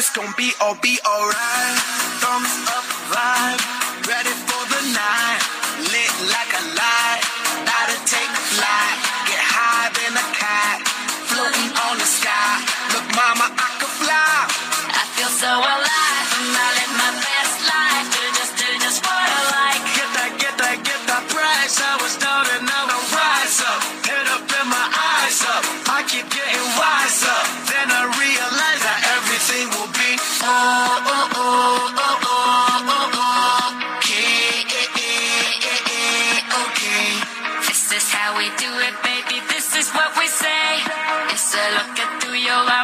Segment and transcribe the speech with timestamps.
[0.00, 1.78] It's gonna be all be alright.
[2.24, 4.32] Thumbs up vibe, ready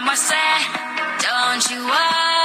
[0.07, 0.37] through your armor, say.
[1.21, 2.36] Don't you worry.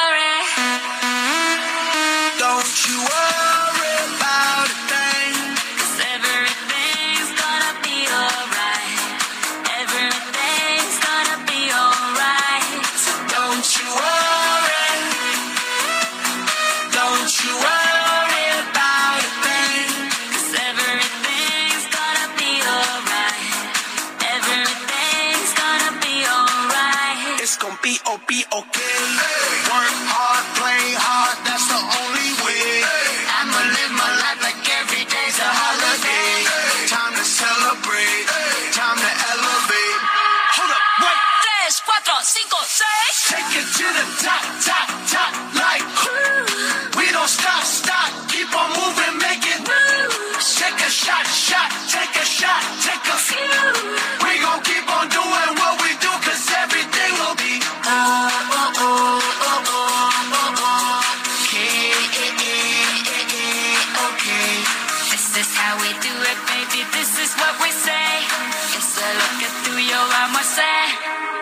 [70.22, 70.82] Armor, say.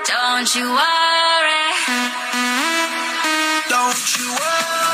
[0.06, 1.66] Don't you worry.
[3.70, 4.89] Don't you worry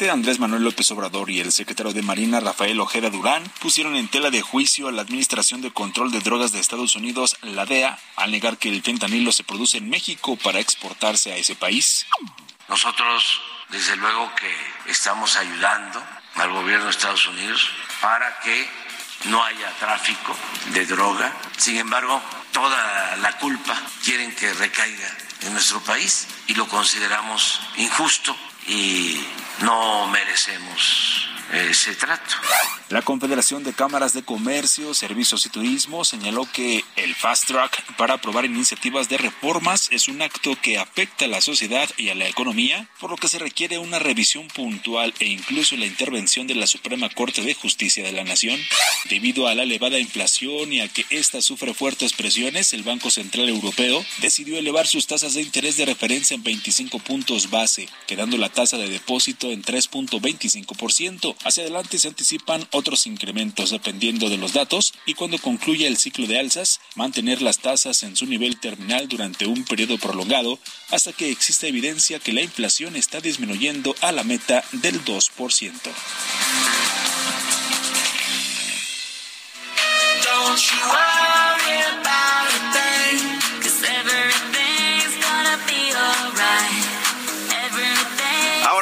[0.00, 4.08] presidente Andrés Manuel López Obrador y el secretario de Marina Rafael Ojeda Durán pusieron en
[4.08, 7.98] tela de juicio a la Administración de Control de Drogas de Estados Unidos, la DEA,
[8.16, 12.06] al negar que el fentanilo se produce en México para exportarse a ese país.
[12.66, 16.02] Nosotros, desde luego que estamos ayudando
[16.36, 17.68] al gobierno de Estados Unidos
[18.00, 18.68] para que
[19.24, 20.34] no haya tráfico
[20.72, 21.36] de droga.
[21.58, 22.22] Sin embargo,
[22.52, 28.34] toda la culpa quieren que recaiga en nuestro país y lo consideramos injusto
[28.66, 29.24] y
[29.62, 32.34] no merecemos ese trato.
[32.90, 38.14] La Confederación de Cámaras de Comercio, Servicios y Turismo señaló que el fast track para
[38.14, 42.28] aprobar iniciativas de reformas es un acto que afecta a la sociedad y a la
[42.28, 46.66] economía, por lo que se requiere una revisión puntual e incluso la intervención de la
[46.66, 48.58] Suprema Corte de Justicia de la Nación.
[49.08, 53.48] Debido a la elevada inflación y a que ésta sufre fuertes presiones, el Banco Central
[53.48, 58.48] Europeo decidió elevar sus tasas de interés de referencia en 25 puntos base, quedando la
[58.48, 61.36] tasa de depósito en 3.25%.
[61.42, 66.26] Hacia adelante se anticipan otros incrementos dependiendo de los datos y cuando concluya el ciclo
[66.26, 70.58] de alzas, mantener las tasas en su nivel terminal durante un periodo prolongado
[70.90, 75.70] hasta que exista evidencia que la inflación está disminuyendo a la meta del 2%.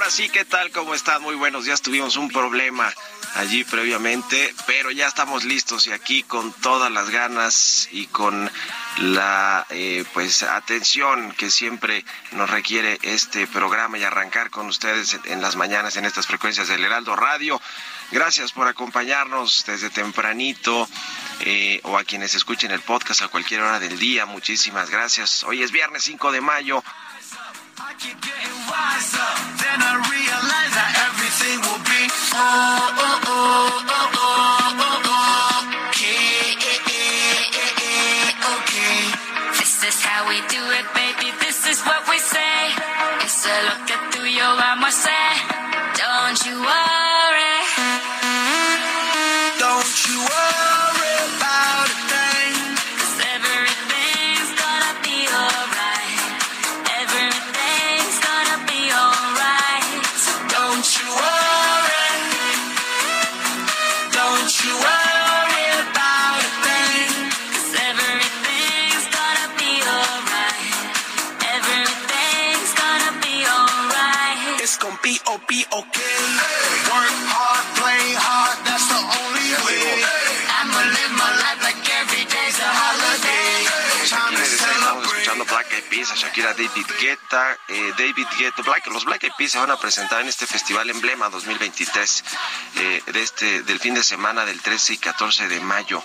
[0.08, 0.70] Ahora sí, ¿qué tal?
[0.70, 1.20] ¿Cómo están?
[1.20, 1.82] Muy buenos días.
[1.82, 2.90] Tuvimos un problema
[3.34, 8.50] allí previamente, pero ya estamos listos y aquí con todas las ganas y con
[9.00, 15.42] la eh, pues atención que siempre nos requiere este programa y arrancar con ustedes en
[15.42, 17.60] las mañanas en estas frecuencias del Heraldo Radio.
[18.10, 20.88] Gracias por acompañarnos desde tempranito
[21.40, 24.24] eh, o a quienes escuchen el podcast a cualquier hora del día.
[24.24, 25.42] Muchísimas gracias.
[25.42, 26.82] Hoy es viernes 5 de mayo.
[27.80, 29.30] I keep getting wiser,
[29.62, 32.10] then I realize that everything will be
[36.58, 36.58] okay,
[38.50, 38.98] okay.
[39.62, 41.30] This is how we do it, baby.
[41.38, 42.74] This is what we say.
[43.22, 45.38] It's a look at through your eyes, say,
[45.94, 47.07] don't you worry.
[86.58, 90.28] David Guetta, eh, David Guetta, Black, los Black Eyed Peas se van a presentar en
[90.28, 92.24] este festival Emblema 2023
[92.78, 96.02] de este del fin de semana del 13 y 14 de mayo.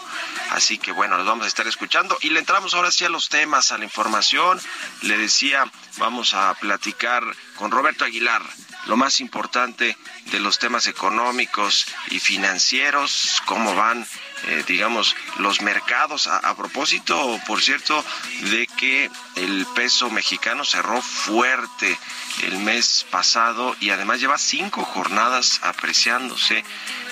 [0.52, 3.30] Así que bueno, los vamos a estar escuchando y le entramos ahora sí a los
[3.30, 4.60] temas, a la información.
[5.02, 7.24] Le decía, vamos a platicar
[7.56, 8.42] con Roberto Aguilar
[8.88, 14.06] lo más importante de los temas económicos y financieros, cómo van
[14.48, 16.28] eh, digamos, los mercados.
[16.28, 18.04] A, a propósito, por cierto,
[18.52, 21.98] de que el peso mexicano cerró fuerte
[22.42, 26.63] el mes pasado y además lleva cinco jornadas apreciándose.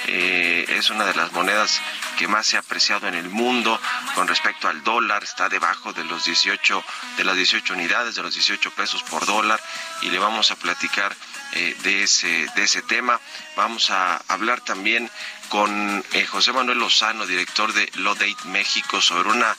[0.08, 1.80] Eh, es una de las monedas
[2.18, 3.80] que más se ha apreciado en el mundo
[4.16, 5.24] con respecto al dólar.
[5.24, 6.84] Está debajo de los 18,
[7.18, 9.60] de las 18 unidades, de los 18 pesos por dólar
[10.02, 11.16] y le vamos a platicar
[11.54, 13.20] eh, de, ese, de ese tema.
[13.56, 15.10] Vamos a hablar también
[15.50, 19.56] con eh, José Manuel Lozano, director de Lodate México, sobre una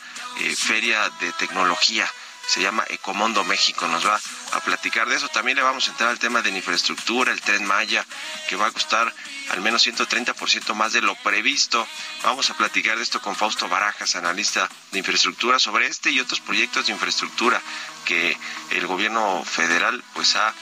[0.57, 2.09] feria de tecnología.
[2.47, 4.21] Se llama Ecomondo México, nos va
[4.53, 5.29] a platicar de eso.
[5.29, 8.05] También le vamos a entrar al tema de la infraestructura, el tren Maya,
[8.49, 9.13] que va a costar
[9.51, 11.87] al menos 130% más de lo previsto.
[12.23, 16.41] Vamos a platicar de esto con Fausto Barajas, analista de infraestructura, sobre este y otros
[16.41, 17.61] proyectos de infraestructura
[18.05, 18.37] que
[18.71, 20.53] el gobierno federal pues ha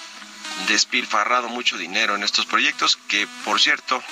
[0.69, 4.03] despilfarrado mucho dinero en estos proyectos que, por cierto,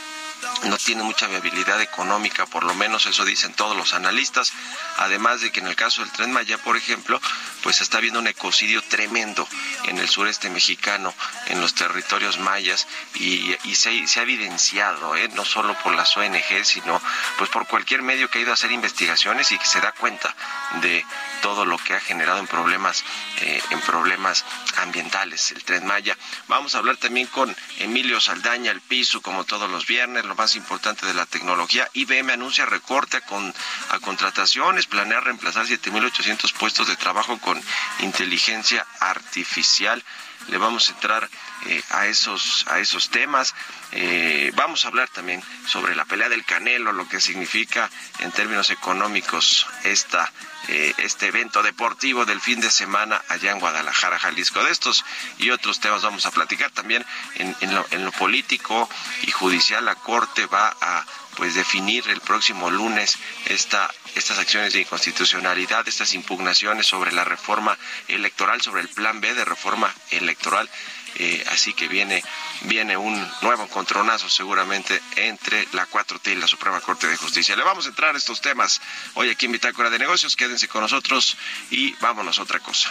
[0.64, 4.52] no tiene mucha viabilidad económica, por lo menos eso dicen todos los analistas,
[4.96, 7.20] además de que en el caso del Tren Maya, por ejemplo,
[7.62, 9.49] pues está habiendo un ecocidio tremendo
[9.85, 11.14] en el sureste mexicano,
[11.46, 15.29] en los territorios mayas, y, se, se, ha evidenciado, ¿eh?
[15.35, 17.00] no solo por las ONG, sino
[17.37, 20.35] pues por cualquier medio que ha ido a hacer investigaciones y que se da cuenta
[20.81, 21.05] de
[21.43, 23.05] todo lo que ha generado en problemas,
[23.40, 24.44] eh, en problemas
[24.76, 26.17] ambientales, el Tren Maya.
[26.49, 30.57] Vamos a hablar también con Emilio Saldaña, el piso, como todos los viernes, lo más
[30.57, 31.88] importante de la tecnología.
[31.92, 33.54] IBM anuncia recorte con,
[33.90, 37.61] a contrataciones, planea reemplazar 7.800 puestos de trabajo con
[38.00, 40.02] inteligencia artificial.
[40.49, 41.28] Le vamos a entrar
[41.67, 43.55] eh, a, esos, a esos temas.
[43.93, 48.71] Eh, vamos a hablar también sobre la pelea del Canelo, lo que significa en términos
[48.71, 50.31] económicos esta,
[50.69, 54.62] eh, este evento deportivo del fin de semana allá en Guadalajara, Jalisco.
[54.62, 55.05] De estos
[55.38, 57.05] y otros temas vamos a platicar también
[57.37, 58.88] en, en, lo, en lo político
[59.23, 59.85] y judicial.
[59.85, 61.05] La Corte va a
[61.38, 67.79] pues definir el próximo lunes esta, estas acciones de inconstitucionalidad, estas impugnaciones sobre la reforma
[68.09, 70.69] electoral, sobre el plan B de reforma electoral.
[71.17, 72.23] Eh, así que viene,
[72.62, 77.57] viene un nuevo encontronazo seguramente entre la 4T y la Suprema Corte de Justicia.
[77.57, 78.81] Le vamos a entrar a estos temas
[79.15, 80.37] hoy aquí en Bitácora de Negocios.
[80.37, 81.37] Quédense con nosotros
[81.71, 82.91] y vámonos a otra cosa.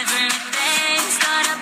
[0.00, 1.58] Everything's gonna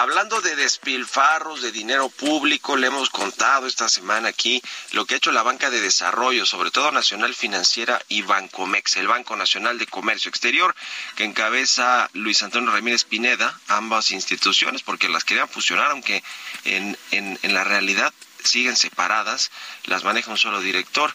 [0.00, 5.16] Hablando de despilfarros de dinero público, le hemos contado esta semana aquí lo que ha
[5.18, 9.86] hecho la banca de desarrollo, sobre todo Nacional Financiera y Bancomex, el Banco Nacional de
[9.86, 10.74] Comercio Exterior,
[11.16, 16.24] que encabeza Luis Antonio Ramírez Pineda, ambas instituciones, porque las querían fusionar, aunque
[16.64, 19.50] en, en, en la realidad siguen separadas,
[19.84, 21.14] las maneja un solo director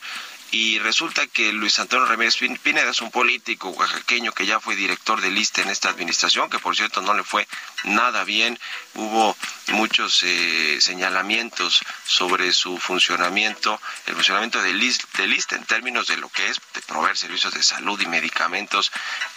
[0.52, 5.22] y resulta que Luis Antonio Ramírez Pineda es un político oaxaqueño que ya fue director
[5.22, 7.48] de lista en esta administración, que por cierto no le fue
[7.84, 8.58] nada bien,
[8.94, 9.36] hubo
[9.68, 16.48] muchos eh, señalamientos sobre su funcionamiento, el funcionamiento de lista en términos de lo que
[16.48, 18.92] es de proveer servicios de salud y medicamentos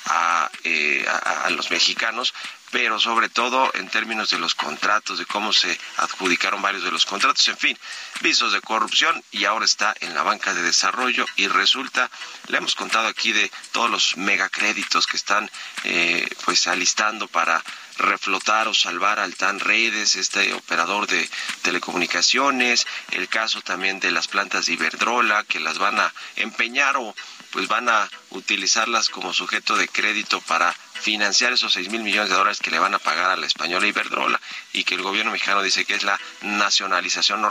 [0.07, 2.35] a, eh, a los mexicanos,
[2.71, 7.07] pero sobre todo en términos de los contratos, de cómo se adjudicaron varios de los
[7.07, 7.79] contratos, en fin,
[8.21, 12.11] visos de corrupción y ahora está en la banca de desarrollo y resulta,
[12.49, 15.51] le hemos contado aquí de todos los megacréditos que están
[15.85, 17.63] eh, pues alistando para
[17.99, 21.29] reflotar o salvar al TAN Redes, este operador de
[21.63, 27.15] telecomunicaciones, el caso también de las plantas de Iberdrola que las van a empeñar o
[27.51, 32.37] pues van a utilizarlas como sujeto de crédito para financiar esos seis mil millones de
[32.37, 34.41] dólares que le van a pagar a la española Iberdrola
[34.73, 37.51] y que el gobierno mexicano dice que es la nacionalización o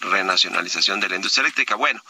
[0.00, 1.74] renacionalización de la industria eléctrica.
[1.74, 2.02] Bueno,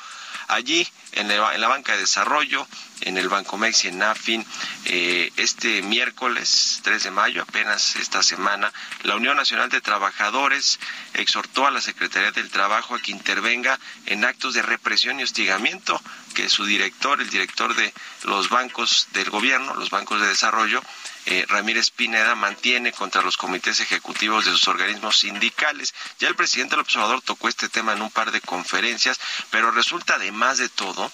[0.50, 2.66] allí en la, banca de desarrollo,
[3.02, 4.44] en el Banco Mex y en NAFIN,
[4.86, 10.78] eh, este miércoles 3 de mayo, apenas esta semana, la Unión Nacional de Trabajadores
[11.14, 16.00] exhortó a la Secretaría del Trabajo a que intervenga en actos de represión y hostigamiento
[16.34, 17.92] que su director, el director de
[18.24, 20.82] los bancos del gobierno, los bancos de desarrollo,
[21.26, 25.94] eh, Ramírez Pineda mantiene contra los comités ejecutivos de sus organismos sindicales.
[26.18, 30.14] Ya el presidente del observador tocó este tema en un par de conferencias, pero resulta
[30.14, 31.10] además de todo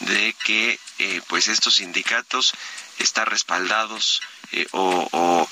[0.00, 2.52] de que eh, pues estos sindicatos
[2.98, 4.20] están respaldados
[4.52, 5.48] eh, o,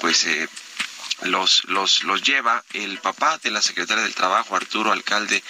[0.00, 0.26] pues
[1.22, 5.42] los, los, los lleva el papá de la secretaria del Trabajo, Arturo Alcalde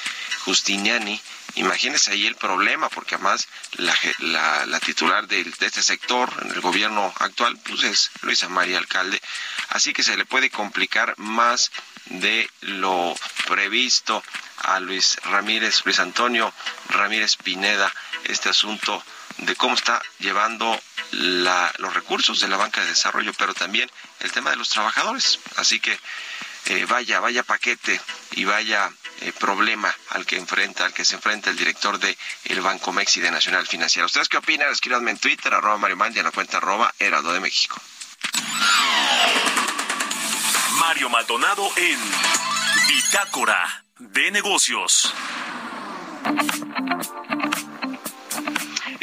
[0.44, 1.20] Justiniani,
[1.56, 3.96] Imagínese ahí el problema, porque además la,
[4.66, 9.20] la, titular de, de, este sector en el gobierno actual pues es Luisa María Alcalde,
[9.70, 11.72] así que se le puede complicar más
[12.06, 14.22] de lo previsto
[14.58, 16.52] a Luis Ramírez, Luis Antonio
[16.90, 17.92] Ramírez Pineda,
[18.24, 19.02] este asunto
[19.38, 20.80] de cómo está llevando
[21.12, 25.38] la, los recursos de la banca de desarrollo, pero también el tema de los trabajadores.
[25.56, 25.98] Así que
[26.66, 28.00] eh, vaya, vaya paquete
[28.32, 32.60] y vaya eh, problema al que enfrenta, al que se enfrenta el director de el
[32.60, 34.06] Banco Mexi de Nacional Financiera.
[34.06, 34.70] ¿Ustedes qué opinan?
[34.70, 37.80] Escríbanme en Twitter, arroba Mario Mandi, en la cuenta arroba Heraldo de México.
[40.78, 41.98] Mario Maldonado en
[42.88, 45.12] Bitácora de Negocios.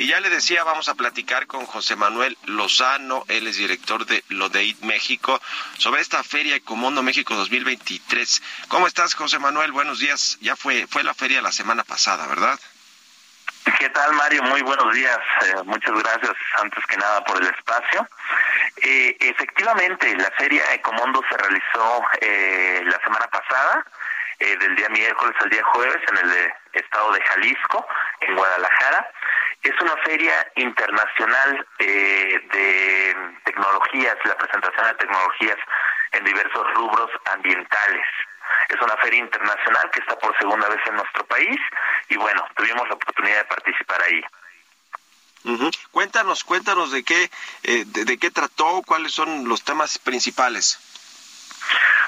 [0.03, 4.21] Y ya le decía, vamos a platicar con José Manuel Lozano, él es director de
[4.27, 5.39] Lodeit México,
[5.77, 8.43] sobre esta Feria Ecomondo México 2023.
[8.67, 9.71] ¿Cómo estás, José Manuel?
[9.71, 10.37] Buenos días.
[10.41, 12.59] Ya fue, fue la feria la semana pasada, ¿verdad?
[13.79, 14.43] ¿Qué tal, Mario?
[14.43, 15.19] Muy buenos días.
[15.45, 18.05] Eh, muchas gracias, antes que nada, por el espacio.
[18.81, 23.85] Eh, efectivamente, la Feria Ecomondo se realizó eh, la semana pasada,
[24.37, 27.87] del día miércoles al día jueves, en el estado de Jalisco,
[28.19, 29.09] en Guadalajara.
[29.63, 33.15] Es una feria internacional eh, de
[33.45, 35.57] tecnologías, la presentación de tecnologías
[36.11, 38.05] en diversos rubros ambientales.
[38.67, 41.59] Es una feria internacional que está por segunda vez en nuestro país
[42.09, 44.21] y bueno, tuvimos la oportunidad de participar ahí.
[45.91, 47.29] Cuéntanos, cuéntanos de qué,
[47.63, 50.79] eh, de qué trató, cuáles son los temas principales.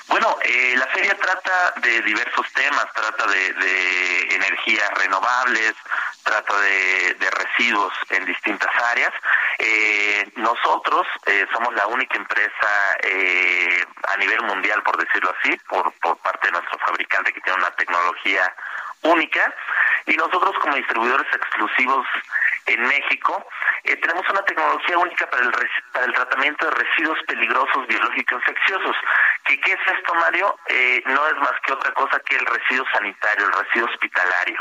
[0.08, 5.74] Bueno, eh, la feria trata de diversos temas, trata de, energías renovables,
[6.26, 9.12] trata de, residuos en distintas áreas.
[9.60, 12.70] Eh, nosotros eh, somos la única empresa
[14.08, 17.72] a nivel mundial, por decirlo así, por, por parte de nuestro fabricante que tiene una
[17.72, 18.54] tecnología
[19.04, 19.54] única,
[20.06, 22.06] y nosotros como distribuidores exclusivos
[22.66, 23.46] en México,
[23.84, 25.52] eh, tenemos una tecnología única para el,
[25.92, 28.96] para el tratamiento de residuos peligrosos biológicos infecciosos.
[29.46, 30.58] ¿Qué, qué es esto, Mario?
[30.68, 34.60] Eh, no es más que otra cosa que el residuo sanitario, el residuo hospitalario.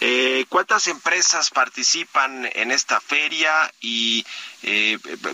[0.00, 4.24] Eh, ¿Cuántas empresas participan en esta feria y,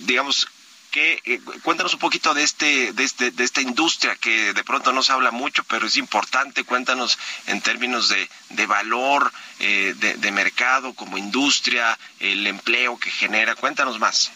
[0.01, 0.49] digamos,
[0.97, 5.03] eh, cuéntanos un poquito de este, de este, de esta industria que de pronto no
[5.03, 6.65] se habla mucho, pero es importante.
[6.65, 13.11] Cuéntanos en términos de, de valor, eh, de, de mercado como industria, el empleo que
[13.11, 13.57] genera.
[13.57, 14.31] Cuéntanos más.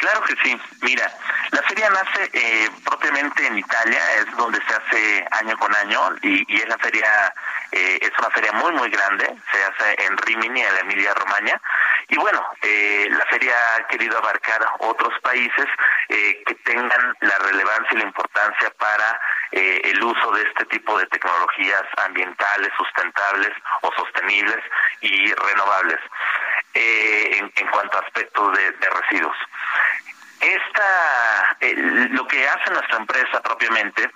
[0.00, 0.58] Claro que sí.
[0.82, 1.12] Mira,
[1.50, 6.56] la feria nace eh, propiamente en Italia, es donde se hace año con año y,
[6.56, 7.34] es la feria,
[7.72, 11.60] eh, es una feria muy muy grande, se hace en Rimini, en la Emilia Romagna
[12.10, 15.66] y bueno, eh, la feria ha querido abarcar otros países
[16.08, 19.20] eh, que tengan la relevancia y la importancia para
[19.52, 23.52] eh, el uso de este tipo de tecnologías ambientales, sustentables
[23.82, 24.58] o sostenibles
[25.02, 26.00] y renovables
[26.74, 29.36] en, cuanto a aspectos de, residuos.
[30.40, 31.58] Esta,
[32.10, 34.10] lo que hace nuestra empresa propiamente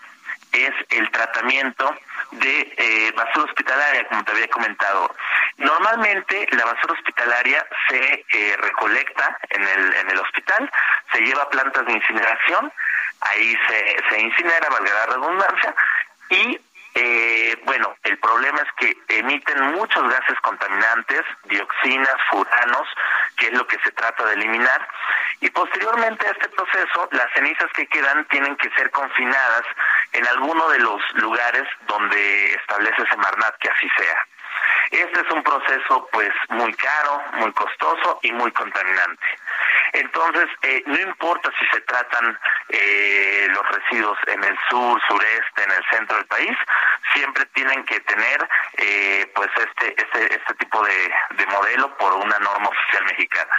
[0.52, 1.94] es el tratamiento
[2.32, 5.14] de eh, basura hospitalaria, como te había comentado.
[5.58, 10.70] Normalmente la basura hospitalaria se eh, recolecta en el, en el hospital,
[11.12, 12.72] se lleva a plantas de incineración,
[13.20, 15.74] ahí se, se incinera, valga la redundancia,
[16.30, 16.58] y
[16.94, 22.88] eh, bueno, el problema es que emiten muchos gases contaminantes, dioxinas, furanos,
[23.36, 24.88] que es lo que se trata de eliminar.
[25.40, 29.64] Y posteriormente a este proceso, las cenizas que quedan tienen que ser confinadas
[30.12, 34.26] en alguno de los lugares donde establece Semarnat que así sea.
[34.92, 39.26] Este es un proceso pues muy caro, muy costoso y muy contaminante.
[39.94, 42.36] Entonces, eh, no importa si se tratan
[42.68, 46.56] eh, los residuos en el sur, sureste, en el centro del país,
[47.12, 48.48] siempre tienen que tener
[48.78, 53.54] eh, pues este, este, este tipo de, de modelo por una norma oficial mexicana.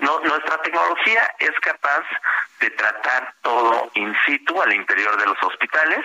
[0.00, 2.02] No, nuestra tecnología es capaz
[2.58, 6.04] de tratar todo in situ al interior de los hospitales,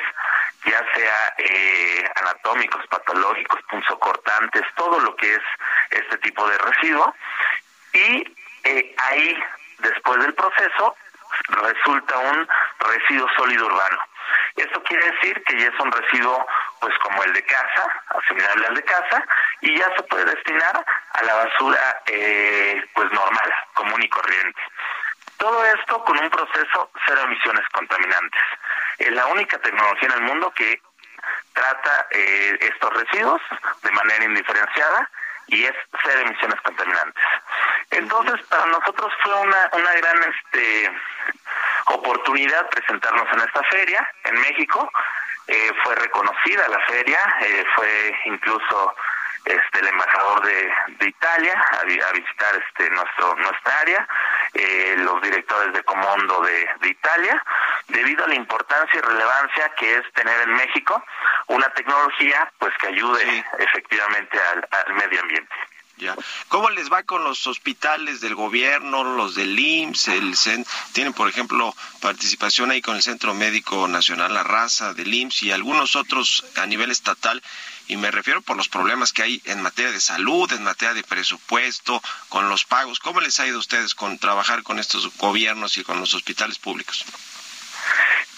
[0.66, 5.42] ya sea eh, anatómicos, patológicos, punzocortantes, todo lo que es
[5.90, 7.16] este tipo de residuo.
[7.94, 8.38] Y
[8.68, 9.44] eh, ahí,
[9.80, 10.96] después del proceso,
[11.48, 12.48] resulta un
[12.80, 14.00] residuo sólido urbano.
[14.56, 16.46] Esto quiere decir que ya es un residuo
[16.82, 19.24] pues como el de casa, asimilable al de casa,
[19.62, 24.62] y ya se puede destinar a la basura eh, pues normal, común y corriente.
[25.38, 28.42] Todo esto con un proceso cero emisiones contaminantes.
[28.98, 30.82] Es la única tecnología en el mundo que
[31.54, 33.42] trata eh, estos residuos
[33.84, 35.10] de manera indiferenciada
[35.48, 35.74] y es
[36.04, 37.24] cero emisiones contaminantes.
[37.92, 40.92] Entonces, para nosotros fue una, una gran este,
[41.86, 44.90] oportunidad presentarnos en esta feria en México.
[45.48, 48.96] Eh, fue reconocida la feria, eh, fue incluso
[49.46, 54.08] este el embajador de, de Italia a, visitar este nuestro nuestra área
[54.54, 57.42] eh, los directores de Comondo de, de, Italia
[57.88, 61.04] debido a la importancia y relevancia que es tener en México
[61.48, 65.56] una tecnología pues que ayude efectivamente al medio ambiente
[65.98, 66.16] ya.
[66.50, 70.08] ¿Cómo les va con los hospitales del gobierno, los del IMSS?
[70.10, 70.36] El
[70.94, 75.52] tienen, por ejemplo, participación ahí con el Centro Médico Nacional La Raza del IMSS y
[75.52, 77.42] algunos otros a nivel estatal.
[77.88, 81.04] Y me refiero por los problemas que hay en materia de salud, en materia de
[81.04, 83.00] presupuesto, con los pagos.
[83.00, 86.60] ¿Cómo les ha ido a ustedes con trabajar con estos gobiernos y con los hospitales
[86.60, 87.06] públicos?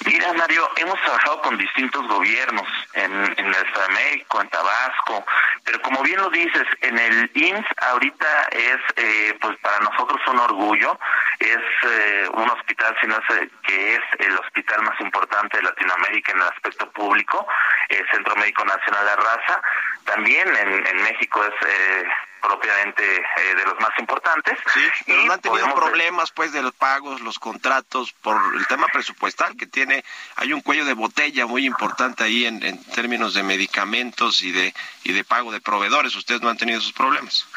[0.06, 5.26] Mira, Mario, hemos trabajado con distintos gobiernos en, en el Estado de México, en Tabasco,
[5.64, 10.40] pero como bien lo dices, en el IMSS ahorita es, eh, pues para nosotros un
[10.40, 10.98] orgullo,
[11.40, 16.32] es eh, un hospital, si no es que es el hospital más importante de Latinoamérica
[16.32, 17.46] en el aspecto público,
[17.90, 19.62] el Centro Médico Nacional de Raza,
[20.06, 22.04] también en, en México es eh,
[22.42, 24.58] propiamente eh, de los más importantes.
[24.74, 28.88] Sí, y no han tenido problemas pues de los pagos, los contratos, por el tema
[28.88, 29.89] presupuestal que tiene,
[30.36, 32.60] hay un cuello de botella muy importante ahí en,
[32.94, 34.74] términos de medicamentos y de,
[35.04, 36.16] y de pago de proveedores.
[36.16, 37.48] ¿Ustedes no han tenido esos problemas?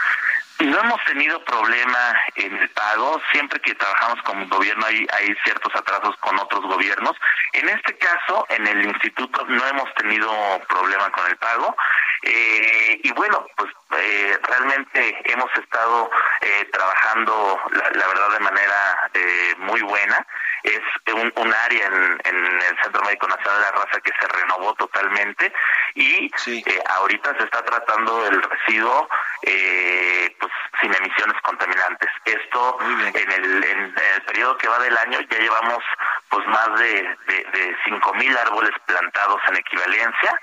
[0.58, 3.20] No hemos tenido problema en el pago.
[3.32, 7.16] Siempre que trabajamos como gobierno hay, hay ciertos atrasos con otros gobiernos.
[7.52, 10.30] En este caso, en el instituto no hemos tenido
[10.68, 11.76] problema con el pago.
[12.22, 19.54] Eh, y bueno, pues eh, realmente hemos estado eh, trabajando, la, verdad, de manera eh,
[19.58, 20.26] muy buena.
[20.62, 20.80] Es
[21.12, 24.74] un, un área en, en, el Centro Médico Nacional de la Raza que se renovó
[24.74, 25.52] totalmente
[25.94, 29.08] y eh, ahorita se está tratando el residuo
[29.42, 32.08] eh, pues sin emisiones contaminantes.
[32.24, 35.82] Esto en el, en el periodo que va del año ya llevamos
[36.28, 40.40] pues más de, de, de 5.000 árboles plantados en equivalencia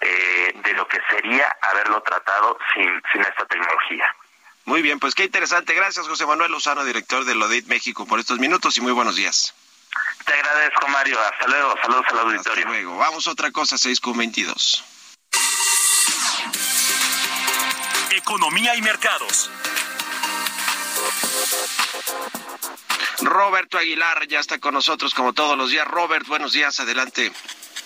[0.00, 4.06] eh, de lo que sería haberlo tratado sin, sin esta tecnología.
[4.64, 5.74] Muy bien, pues qué interesante.
[5.74, 9.54] Gracias, José Manuel Lozano, director de Lodit México, por estos minutos y muy buenos días.
[10.24, 11.18] Te agradezco, Mario.
[11.20, 11.74] Hasta luego.
[11.82, 12.64] Saludos al auditorio.
[12.64, 12.96] Hasta luego.
[12.96, 14.84] Vamos a otra cosa, 6 con 22.
[18.10, 19.50] Economía y mercados.
[23.22, 25.86] Roberto Aguilar ya está con nosotros como todos los días.
[25.86, 27.32] Robert, buenos días, adelante.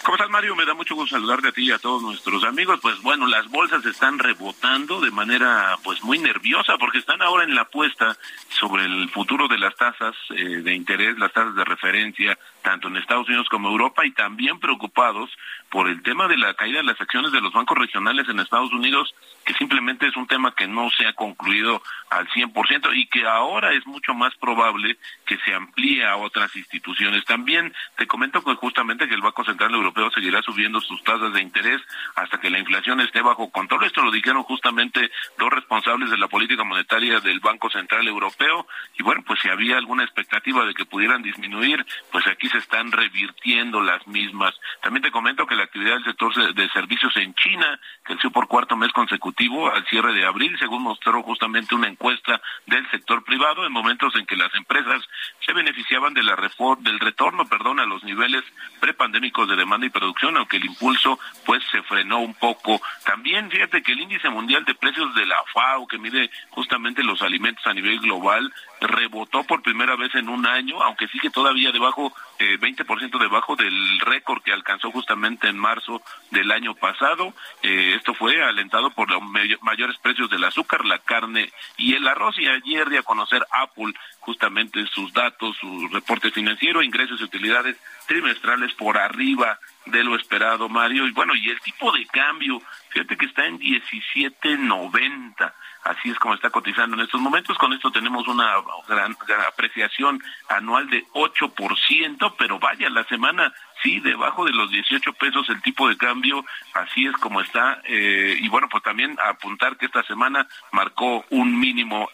[0.05, 0.55] ¿Cómo estás, Mario?
[0.55, 2.79] Me da mucho gusto saludarte a ti y a todos nuestros amigos.
[2.83, 7.55] Pues bueno, las bolsas están rebotando de manera pues muy nerviosa porque están ahora en
[7.55, 8.15] la apuesta
[8.51, 12.99] sobre el futuro de las tasas eh, de interés, las tasas de referencia, tanto en
[12.99, 15.31] Estados Unidos como Europa, y también preocupados
[15.71, 18.75] por el tema de la caída de las acciones de los bancos regionales en Estados
[18.75, 23.27] Unidos que simplemente es un tema que no se ha concluido al 100% y que
[23.27, 27.25] ahora es mucho más probable que se amplíe a otras instituciones.
[27.25, 31.43] También te comento que justamente que el Banco Central Europeo seguirá subiendo sus tasas de
[31.43, 31.81] interés
[32.17, 33.85] hasta que la inflación esté bajo control.
[33.85, 38.67] Esto lo dijeron justamente dos responsables de la política monetaria del Banco Central Europeo
[38.99, 42.93] y bueno, pues si había alguna expectativa de que pudieran disminuir, pues aquí se están
[42.93, 44.55] revirtiendo las mismas.
[44.83, 48.77] También te comento que la actividad del sector de servicios en China creció por cuarto
[48.77, 49.34] mes consecutivo
[49.73, 54.27] al cierre de abril, según mostró justamente una encuesta del sector privado en momentos en
[54.27, 55.03] que las empresas
[55.45, 56.37] se beneficiaban de la
[56.81, 58.45] del retorno, perdón, a los niveles
[58.81, 62.81] prepandémicos de demanda y producción, aunque el impulso pues se frenó un poco.
[63.05, 67.21] También fíjate que el índice mundial de precios de la FAO, que mide justamente los
[67.23, 72.13] alimentos a nivel global, rebotó por primera vez en un año, aunque sigue todavía debajo,
[72.39, 77.33] eh, 20% debajo del récord que alcanzó justamente en marzo del año pasado.
[77.63, 79.23] Eh, esto fue alentado por los
[79.63, 82.39] mayores precios del azúcar, la carne y el arroz.
[82.39, 87.77] Y ayer de a conocer Apple justamente sus datos, su reporte financiero, ingresos y utilidades
[88.07, 91.07] trimestrales por arriba de lo esperado, Mario.
[91.07, 95.53] Y bueno, y el tipo de cambio, fíjate que está en 17.90
[95.85, 97.59] Así es como está cotizando en estos momentos.
[97.59, 98.55] Con esto tenemos una
[98.89, 99.15] gran,
[99.47, 103.53] apreciación anual de 8%, pero vaya, la semana
[103.85, 107.81] sí, debajo de los 18 pesos el tipo de cambio, así es como está.
[107.85, 112.11] Eh, y bueno, pues también apuntar que esta semana marcó un mínimo,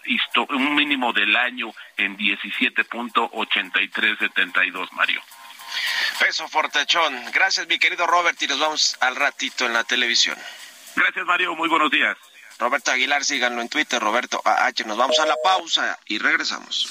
[0.48, 5.22] un mínimo del año en 17.8372, Mario.
[6.18, 7.14] Peso fortechón.
[7.32, 10.36] Gracias, mi querido Robert, y nos vamos al ratito en la televisión.
[10.96, 11.54] Gracias, Mario.
[11.54, 12.16] Muy buenos días.
[12.58, 14.84] Roberto Aguilar, síganlo en Twitter, Roberto AH.
[14.84, 16.90] Nos vamos a la pausa y regresamos.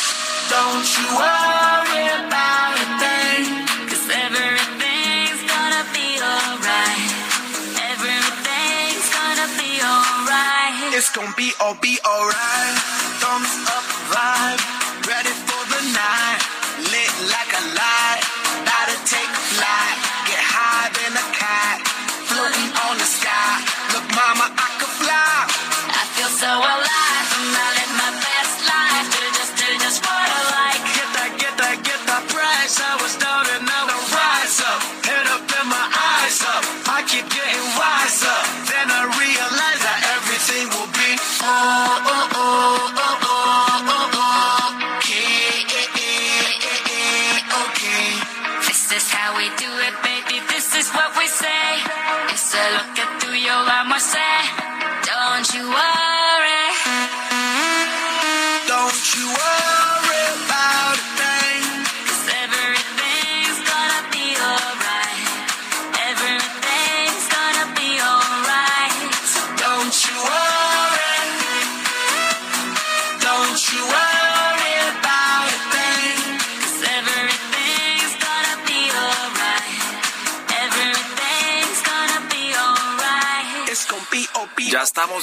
[0.51, 3.43] Don't you worry about a thing,
[3.89, 7.11] cause everything's gonna be alright.
[7.91, 10.93] Everything's gonna be alright.
[10.97, 12.77] It's gonna be all be alright.
[13.23, 13.80] Thumbs up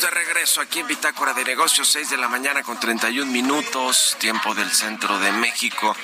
[0.00, 4.54] de regreso aquí en Bitácora de Negocios, 6 de la mañana con 31 minutos, tiempo
[4.54, 5.96] del centro de México.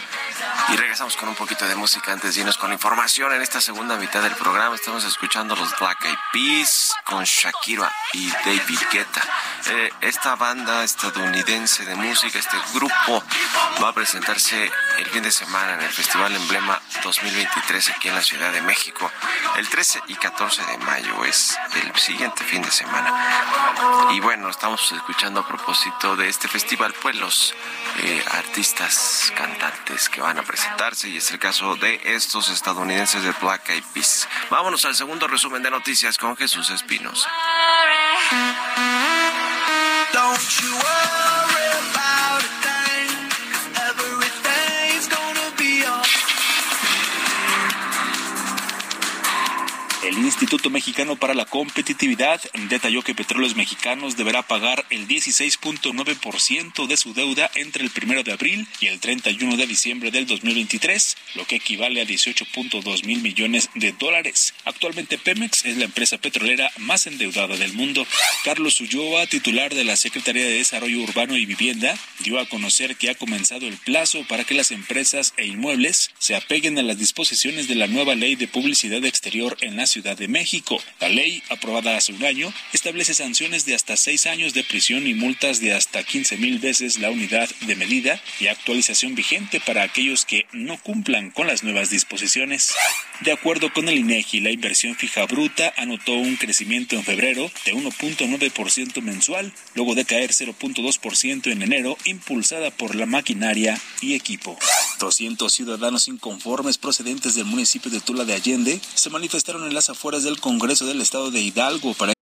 [0.68, 3.32] Y regresamos con un poquito de música antes de irnos con información.
[3.32, 8.30] En esta segunda mitad del programa estamos escuchando los Black Eyed Peas con Shakira y
[8.30, 9.22] David Guetta.
[9.66, 13.22] Eh, esta banda estadounidense de música, este grupo,
[13.82, 18.22] va a presentarse el fin de semana en el Festival Emblema 2023 aquí en la
[18.22, 19.10] Ciudad de México.
[19.56, 23.12] El 13 y 14 de mayo es el siguiente fin de semana.
[24.12, 27.54] Y bueno, estamos escuchando a propósito de este festival, pues los
[27.98, 33.32] eh, artistas, cantantes que van a presentarse y es el caso de estos estadounidenses de
[33.42, 34.28] Black Eyed Peas.
[34.50, 37.26] Vámonos al segundo resumen de noticias con Jesús Espinos.
[40.12, 41.33] Don't you worry
[50.34, 57.14] Instituto Mexicano para la Competitividad detalló que Petróleos Mexicanos deberá pagar el 16.9% de su
[57.14, 61.54] deuda entre el 1 de abril y el 31 de diciembre del 2023, lo que
[61.54, 64.54] equivale a 18.2 mil millones de dólares.
[64.64, 68.04] Actualmente Pemex es la empresa petrolera más endeudada del mundo.
[68.44, 73.08] Carlos Ulloa, titular de la Secretaría de Desarrollo Urbano y Vivienda, dio a conocer que
[73.08, 77.68] ha comenzado el plazo para que las empresas e inmuebles se apeguen a las disposiciones
[77.68, 80.82] de la nueva ley de publicidad exterior en la Ciudad de México.
[81.00, 85.14] La ley, aprobada hace un año, establece sanciones de hasta seis años de prisión y
[85.14, 90.24] multas de hasta 15 mil veces la unidad de medida y actualización vigente para aquellos
[90.24, 92.74] que no cumplan con las nuevas disposiciones.
[93.20, 97.74] De acuerdo con el INEGI, la inversión fija bruta anotó un crecimiento en febrero de
[97.74, 104.58] 1.9% mensual, luego de caer 0.2% en enero, impulsada por la maquinaria y equipo.
[104.98, 110.24] 200 ciudadanos inconformes procedentes del municipio de Tula de Allende se manifestaron en las afueras
[110.24, 112.14] del Congreso del Estado de Hidalgo para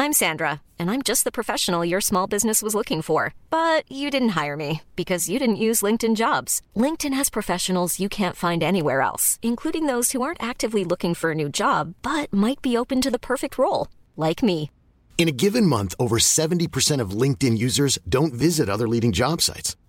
[0.00, 3.34] I'm Sandra, and I'm just the professional your small business was looking for.
[3.50, 6.62] But you didn't hire me because you didn't use LinkedIn jobs.
[6.76, 11.32] LinkedIn has professionals you can't find anywhere else, including those who aren't actively looking for
[11.32, 14.70] a new job but might be open to the perfect role, like me.
[15.18, 19.76] In a given month, over 70% of LinkedIn users don't visit other leading job sites.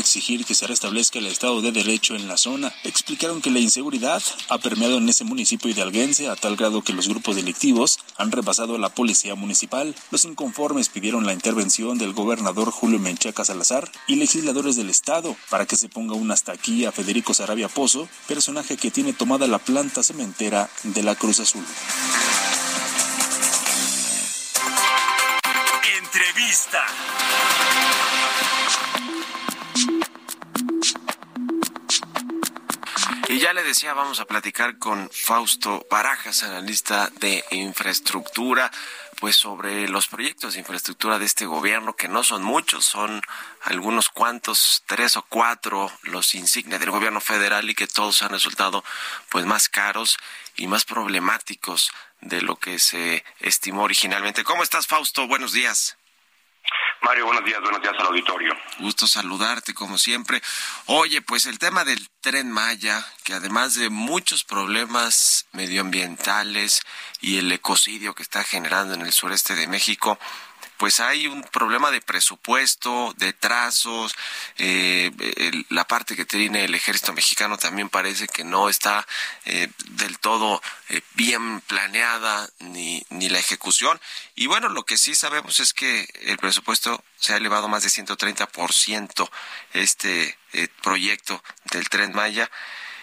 [0.00, 2.74] Exigir que se restablezca el Estado de Derecho en la zona.
[2.84, 7.08] Explicaron que la inseguridad ha permeado en ese municipio hidalguense a tal grado que los
[7.08, 9.94] grupos delictivos han rebasado a la policía municipal.
[10.10, 15.66] Los inconformes pidieron la intervención del gobernador Julio Menchaca Salazar y legisladores del Estado para
[15.66, 19.58] que se ponga un hasta aquí a Federico Sarabia Pozo, personaje que tiene tomada la
[19.58, 21.64] planta cementera de la Cruz Azul.
[25.98, 27.69] Entrevista.
[33.40, 38.70] Ya le decía, vamos a platicar con Fausto Barajas, analista de infraestructura,
[39.18, 43.22] pues sobre los proyectos de infraestructura de este gobierno, que no son muchos, son
[43.62, 48.84] algunos cuantos, tres o cuatro los insignes del gobierno federal y que todos han resultado
[49.30, 50.18] pues más caros
[50.56, 54.44] y más problemáticos de lo que se estimó originalmente.
[54.44, 55.26] ¿Cómo estás, Fausto?
[55.26, 55.96] Buenos días.
[57.02, 58.54] Mario, buenos días, buenos días al auditorio.
[58.78, 60.42] Gusto saludarte como siempre.
[60.86, 66.82] Oye, pues el tema del tren Maya, que además de muchos problemas medioambientales
[67.20, 70.18] y el ecocidio que está generando en el sureste de México,
[70.80, 74.14] pues hay un problema de presupuesto, de trazos,
[74.56, 79.06] eh, el- la parte que tiene el ejército mexicano también parece que no está
[79.44, 84.00] eh, del todo eh, bien planeada ni, ni la ejecución.
[84.34, 87.90] Y bueno, lo que sí sabemos es que el presupuesto se ha elevado más de
[87.90, 89.30] 130%
[89.74, 92.50] este eh, proyecto del tren Maya.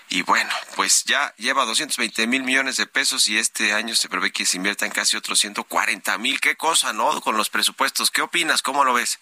[0.10, 4.32] Y bueno, pues ya lleva 220 mil millones de pesos y este año se prevé
[4.32, 6.39] que se inviertan casi otros 140 mil.
[6.39, 7.20] Qué cosa, ¿no?
[7.22, 8.10] Con los presupuestos.
[8.10, 8.62] ¿Qué opinas?
[8.62, 9.20] ¿Cómo lo ves?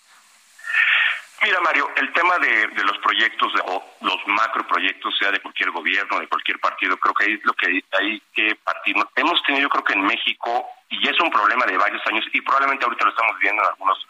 [1.41, 6.19] Mira, Mario, el tema de, de los proyectos o los macroproyectos, sea de cualquier gobierno,
[6.19, 8.95] de cualquier partido, creo que es lo que hay, que partir.
[9.15, 12.41] Hemos tenido, yo creo que en México, y es un problema de varios años, y
[12.41, 14.08] probablemente ahorita lo estamos viendo en algunos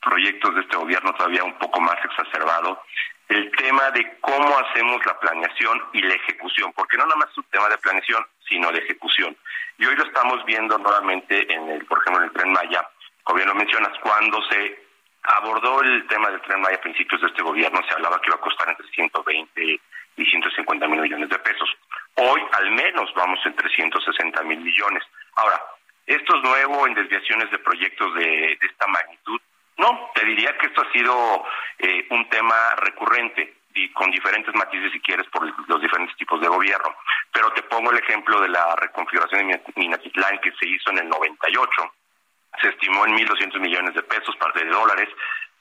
[0.00, 2.82] proyectos de este gobierno todavía un poco más exacerbado,
[3.28, 7.38] el tema de cómo hacemos la planeación y la ejecución, porque no nada más es
[7.38, 9.36] un tema de planeación, sino de ejecución.
[9.78, 12.88] Y hoy lo estamos viendo nuevamente en el, por ejemplo, en el Tren Maya,
[13.22, 14.88] como bien lo mencionas, cuando se
[15.22, 18.36] abordó el tema del Tren Maya a principios de este gobierno, se hablaba que iba
[18.36, 19.80] a costar entre 120
[20.16, 21.68] y 150 mil millones de pesos.
[22.14, 25.04] Hoy al menos vamos en 360 mil millones.
[25.36, 25.62] Ahora,
[26.06, 29.40] ¿esto es nuevo en desviaciones de proyectos de, de esta magnitud?
[29.78, 31.44] No, te diría que esto ha sido
[31.78, 36.48] eh, un tema recurrente y con diferentes matices, si quieres, por los diferentes tipos de
[36.48, 36.96] gobierno.
[37.32, 41.08] Pero te pongo el ejemplo de la reconfiguración de Minatitlán que se hizo en el
[41.08, 41.70] 98.
[42.60, 45.08] Se estimó en 1.200 millones de pesos, parte de dólares,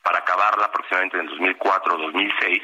[0.01, 2.63] para acabarla aproximadamente en el 2004 o 2006.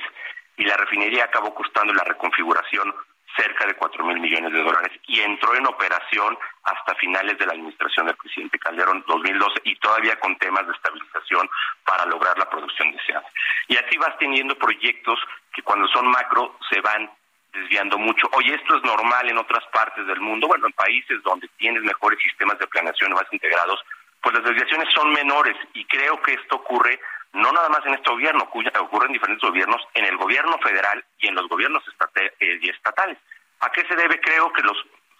[0.58, 2.96] Y la refinería acabó costando la reconfiguración
[3.36, 7.54] cerca de 4 mil millones de dólares y entró en operación hasta finales de la
[7.54, 11.50] administración del presidente Calderón 2012 y todavía con temas de estabilización
[11.86, 13.26] para lograr la producción deseada.
[13.67, 15.19] Y así vas teniendo proyectos
[15.54, 17.10] que cuando son macro se van
[17.54, 18.28] desviando mucho.
[18.34, 22.19] Oye, esto es normal en otras partes del mundo, bueno, en países donde tienes mejores
[22.19, 23.80] sistemas de planeación más integrados,
[24.22, 27.00] pues las desviaciones son menores y creo que esto ocurre
[27.34, 31.28] no nada más en este gobierno, ocurre en diferentes gobiernos, en el gobierno federal y
[31.28, 33.17] en los gobiernos estate- eh, y estatales.
[33.60, 34.19] ¿A qué se debe?
[34.22, 34.78] Creo que los,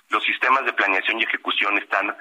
[0.10, 2.15] los sistemas de planeación y ejecución están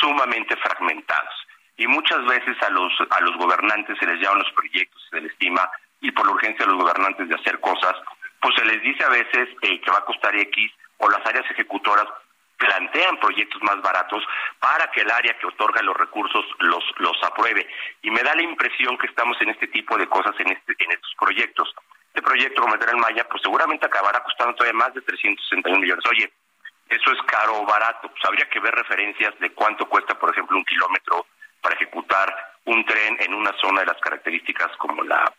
[0.00, 1.34] sumamente fragmentados.
[1.76, 5.30] Y muchas veces a los, a los gobernantes se les llaman los proyectos, se les
[5.30, 7.94] estima, y por la urgencia de los gobernantes de hacer cosas,
[8.40, 11.44] pues se les dice a veces eh, que va a costar X, o las áreas
[11.50, 12.06] ejecutoras
[12.56, 14.24] plantean proyectos más baratos
[14.58, 17.68] para que el área que otorga los recursos los, los apruebe.
[18.02, 20.92] Y me da la impresión que estamos en este tipo de cosas en, este, en
[20.92, 21.74] estos proyectos.
[22.08, 26.04] Este proyecto, como el Maya, pues seguramente acabará costando todavía más de 361 millones.
[26.10, 26.32] Oye,
[26.88, 28.08] eso es caro o barato.
[28.08, 31.26] Pues habría que ver referencias de cuánto cuesta, por ejemplo, un kilómetro
[31.60, 35.32] para ejecutar un tren en una zona de las características como la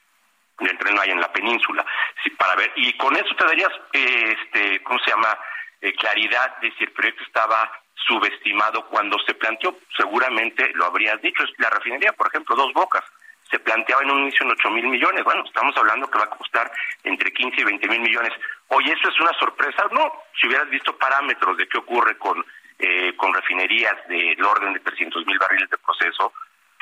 [0.59, 1.85] del tren Maya en la península.
[2.37, 5.37] Para ver y con eso te darías, eh, este, ¿cómo se llama?
[5.81, 7.71] Eh, claridad de si el proyecto estaba
[8.05, 9.77] subestimado cuando se planteó.
[9.95, 11.43] Seguramente lo habrías dicho.
[11.57, 13.03] La refinería, por ejemplo, dos bocas
[13.49, 15.23] se planteaba en un inicio en 8 mil millones.
[15.23, 16.71] Bueno, estamos hablando que va a costar
[17.03, 18.33] entre 15 y 20 mil millones.
[18.67, 19.87] Oye, ¿eso es una sorpresa?
[19.91, 22.43] No, si hubieras visto parámetros de qué ocurre con,
[22.79, 26.33] eh, con refinerías del orden de 300 mil barriles de proceso,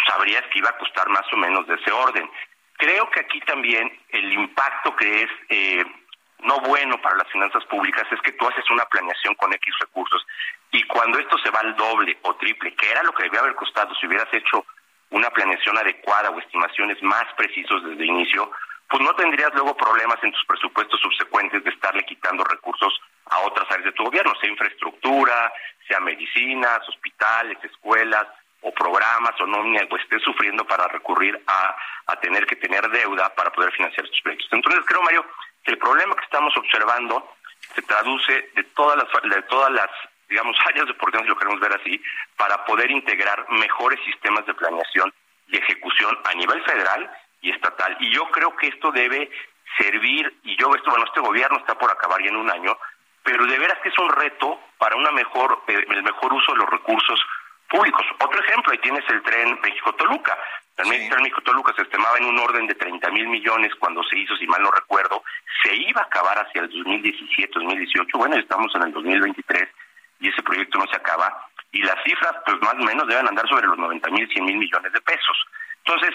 [0.08, 2.30] sabrías que iba a costar más o menos de ese orden.
[2.78, 5.86] Creo que aquí también el impacto que es eh,
[6.40, 10.26] no bueno para las finanzas públicas es que tú haces una planeación con X recursos
[10.72, 13.56] y cuando esto se va al doble o triple, que era lo que debía haber
[13.56, 14.66] costado si hubieras hecho
[15.12, 18.52] una planeación adecuada o estimaciones más precisos desde inicio,
[18.90, 22.94] pues no tendrías luego problemas en tus presupuestos subsecuentes de estarle quitando recursos
[23.28, 25.52] a otras áreas de tu gobierno, sea infraestructura,
[25.88, 28.28] sea medicinas, hospitales, escuelas
[28.62, 31.76] o programas o nómina, o estés sufriendo para recurrir a,
[32.08, 34.50] a tener que tener deuda para poder financiar estos proyectos.
[34.52, 35.26] Entonces creo, Mario,
[35.66, 37.36] el problema que estamos observando
[37.74, 39.90] se traduce de todas las, de todas las
[40.30, 42.02] digamos, áreas de oportunidad, si lo queremos ver así,
[42.38, 45.14] para poder integrar mejores sistemas de planeación
[45.48, 47.96] y ejecución a nivel federal y estatal.
[48.00, 49.30] Y yo creo que esto debe
[49.78, 52.78] servir, y yo, esto, bueno, este gobierno está por acabar ya en un año,
[53.24, 56.60] pero de veras que es un reto para una mejor, eh, el mejor uso de
[56.60, 57.20] los recursos
[57.70, 58.06] públicos.
[58.20, 60.38] Otro ejemplo, ahí tienes el tren México-Toluca.
[60.78, 64.36] El tren México-Toluca se estimaba en un orden de 30 mil millones cuando se hizo,
[64.36, 65.24] si mal no recuerdo,
[65.64, 69.70] se iba a acabar hacia el 2017-2018, bueno, estamos en el 2023
[70.20, 73.48] y ese proyecto no se acaba, y las cifras, pues más o menos, deben andar
[73.48, 75.38] sobre los 90 mil, 100 mil millones de pesos.
[75.86, 76.14] Entonces,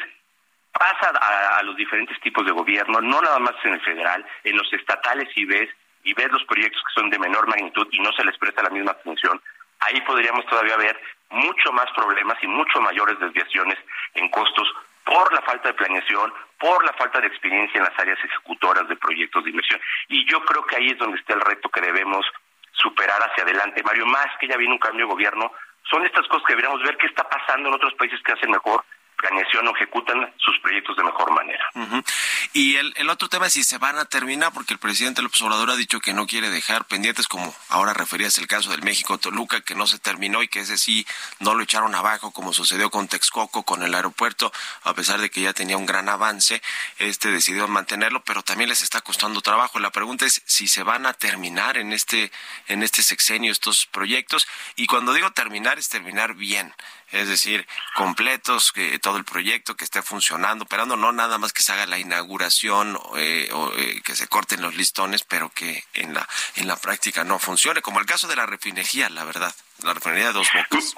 [0.73, 1.11] pasa
[1.59, 5.29] a, los diferentes tipos de gobierno, no nada más en el federal, en los estatales
[5.37, 5.69] y ves,
[6.05, 8.71] y ves los proyectos que son de menor magnitud y no se les presta la
[8.71, 9.41] misma atención,
[9.81, 10.99] ahí podríamos todavía ver
[11.31, 13.79] mucho más problemas y mucho mayores desviaciones
[14.15, 14.69] en costos
[15.05, 18.97] por la falta de planeación, por la falta de experiencia en las áreas ejecutoras de
[18.97, 19.81] proyectos de inversión.
[20.09, 22.25] Y yo creo que ahí es donde está el reto que debemos
[22.73, 23.83] superar hacia adelante.
[23.83, 25.53] Mario, más que ya viene un cambio de gobierno,
[25.91, 28.85] son estas cosas que deberíamos ver qué está pasando en otros países que hacen mejor
[29.21, 31.65] planeación o ejecutan sus proyectos de mejor manera.
[32.53, 35.71] Y el, otro tema es si se van a terminar, porque el presidente López Obrador
[35.71, 39.75] ha dicho que no quiere dejar pendientes, como ahora referías el caso del México-Toluca, que
[39.75, 41.07] no se terminó y que ese sí
[41.39, 44.53] no lo echaron abajo, como sucedió con Texcoco, con el aeropuerto,
[44.85, 46.63] a pesar de que ya tenía un gran avance,
[46.99, 49.79] este decidió mantenerlo, pero también les está costando trabajo.
[49.79, 52.33] La pregunta es si se van a terminar en este,
[52.69, 56.75] en este sexenio estos proyectos, y cuando digo terminar es terminar bien
[57.13, 61.63] es decir, completos, que todo el proyecto que esté funcionando, operando, no nada más que
[61.63, 66.15] se haga la inauguración eh, o eh, que se corten los listones, pero que en
[66.15, 69.95] la en la práctica no funcione, como el caso de la refinería, la verdad, la
[69.95, 70.95] refinería de dos bocas.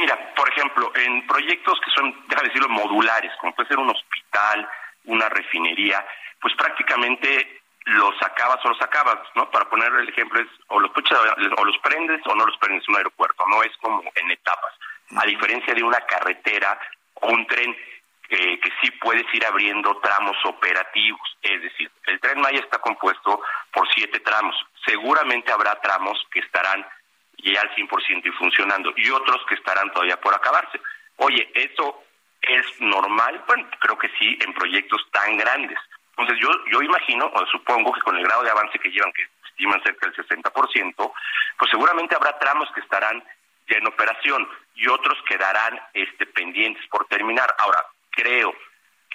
[0.00, 4.66] Mira, por ejemplo, en proyectos que son, déjame decirlo, modulares, como puede ser un hospital,
[5.04, 6.02] una refinería,
[6.40, 9.50] pues prácticamente los acabas o los acabas, ¿no?
[9.50, 12.96] Para poner el ejemplo es o los o los prendes o no los prendes un
[12.96, 14.72] aeropuerto, no es como en etapas
[15.16, 16.78] a diferencia de una carretera
[17.22, 17.76] un tren
[18.28, 21.20] que sí puedes ir abriendo tramos operativos.
[21.40, 23.40] Es decir, el tren Maya está compuesto
[23.72, 24.54] por siete tramos.
[24.84, 26.86] Seguramente habrá tramos que estarán
[27.38, 30.80] ya al 100% y funcionando y otros que estarán todavía por acabarse.
[31.16, 32.02] Oye, ¿eso
[32.42, 33.42] es normal?
[33.46, 35.78] Bueno, creo que sí en proyectos tan grandes.
[36.16, 39.22] Entonces yo, yo imagino o supongo que con el grado de avance que llevan, que
[39.48, 41.12] estiman cerca del 60%,
[41.58, 43.22] pues seguramente habrá tramos que estarán
[43.68, 47.54] ya en operación y otros quedarán este, pendientes por terminar.
[47.58, 48.54] Ahora, creo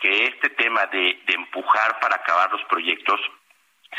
[0.02, 3.20] que este tema de, de empujar para acabar los proyectos,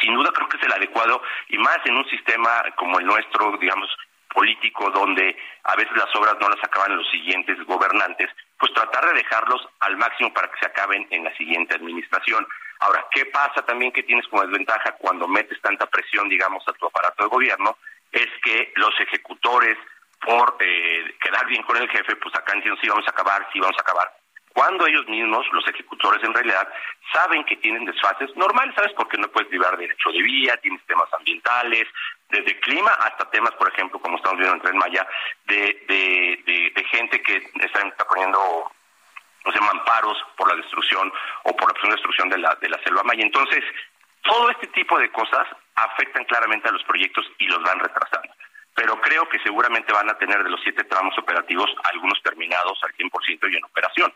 [0.01, 3.57] sin duda creo que es el adecuado y más en un sistema como el nuestro,
[3.59, 3.89] digamos,
[4.35, 9.15] político, donde a veces las obras no las acaban los siguientes gobernantes, pues tratar de
[9.15, 12.47] dejarlos al máximo para que se acaben en la siguiente administración.
[12.81, 16.87] Ahora, ¿qué pasa también que tienes como desventaja cuando metes tanta presión, digamos, a tu
[16.87, 17.79] aparato de gobierno?
[18.11, 19.79] Es que los ejecutores
[20.25, 23.61] por eh, quedar bien con el jefe, pues acá diciendo sí vamos a acabar, sí
[23.61, 24.11] vamos a acabar.
[24.55, 26.69] cuando ellos mismos, los ejecutores en realidad,
[27.13, 28.93] saben que tienen desfases normales, ¿sabes?
[28.93, 31.89] Porque no puedes librar derecho de vía, tienes temas ambientales,
[32.31, 35.07] desde clima hasta temas, por ejemplo, como estamos viendo en Tren Maya,
[35.47, 38.39] de, de, gente que está, poniendo
[39.45, 41.13] o sea, amparos por la destrucción
[41.43, 43.25] o por la destrucción de la, de la selva maya.
[43.25, 43.65] Entonces,
[44.23, 48.33] todo este tipo de cosas afectan claramente a los proyectos y los van retrasando.
[48.75, 52.93] Pero creo que seguramente van a tener de los siete tramos operativos algunos terminados al
[52.95, 54.13] 100% y en operación.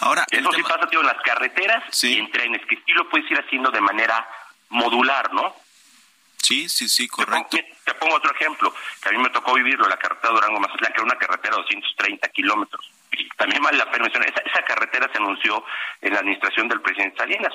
[0.00, 3.30] Ahora, Eso sí pasa, tío, en las carreteras y en trenes, que sí lo puedes
[3.30, 4.26] ir haciendo de manera
[4.70, 5.54] modular, ¿no?
[6.36, 7.58] Sí, sí, sí, correcto.
[7.84, 8.72] Te pongo, otro ejemplo,
[9.02, 12.28] que a mí me tocó vivirlo, la carretera Durango-Mazatlán, que era una carretera de 230
[12.30, 12.90] kilómetros.
[13.12, 15.64] Y también vale la pena mencionar, esa, esa carretera se anunció
[16.00, 17.52] en la administración del presidente Salinas.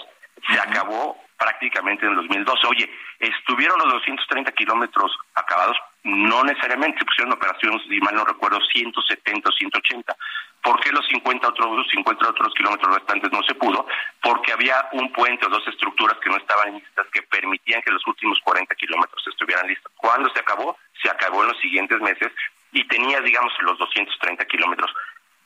[0.47, 2.67] Se acabó prácticamente en el 2012.
[2.67, 5.77] Oye, ¿estuvieron los 230 kilómetros acabados?
[6.03, 10.15] No necesariamente, se pusieron operaciones, si mal no recuerdo, 170 o 180.
[10.61, 13.86] ¿Por qué los 50 otros, 50 otros kilómetros restantes no se pudo?
[14.21, 18.05] Porque había un puente o dos estructuras que no estaban listas que permitían que los
[18.07, 19.91] últimos 40 kilómetros estuvieran listos.
[19.97, 20.77] ¿Cuándo se acabó?
[21.01, 22.31] Se acabó en los siguientes meses
[22.71, 24.91] y tenía, digamos, los 230 kilómetros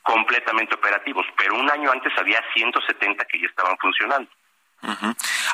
[0.03, 4.29] completamente operativos, pero un año antes había 170 que ya estaban funcionando.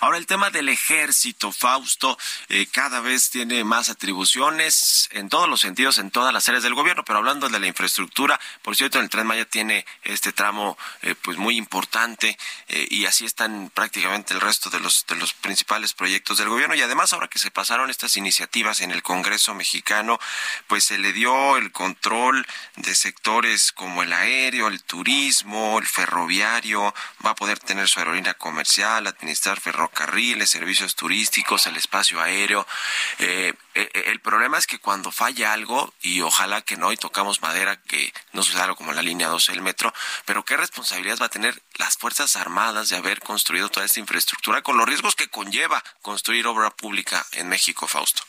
[0.01, 2.17] Ahora el tema del ejército, Fausto,
[2.49, 6.73] eh, cada vez tiene más atribuciones en todos los sentidos, en todas las áreas del
[6.73, 11.15] gobierno, pero hablando de la infraestructura, por cierto, el Tren Maya tiene este tramo eh,
[11.15, 15.93] pues muy importante eh, y así están prácticamente el resto de los, de los principales
[15.93, 16.75] proyectos del gobierno.
[16.75, 20.19] Y además ahora que se pasaron estas iniciativas en el Congreso mexicano,
[20.67, 22.45] pues se le dio el control
[22.75, 26.93] de sectores como el aéreo, el turismo, el ferroviario,
[27.25, 32.65] va a poder tener su aerolínea comercial, administrar ferrocarriles, servicios turísticos, el espacio aéreo.
[33.19, 37.41] Eh, eh, el problema es que cuando falla algo, y ojalá que no, y tocamos
[37.41, 39.93] madera, que no suceda algo como la línea 12 del metro,
[40.25, 44.61] pero qué responsabilidad va a tener las Fuerzas Armadas de haber construido toda esta infraestructura
[44.61, 48.23] con los riesgos que conlleva construir obra pública en México, Fausto.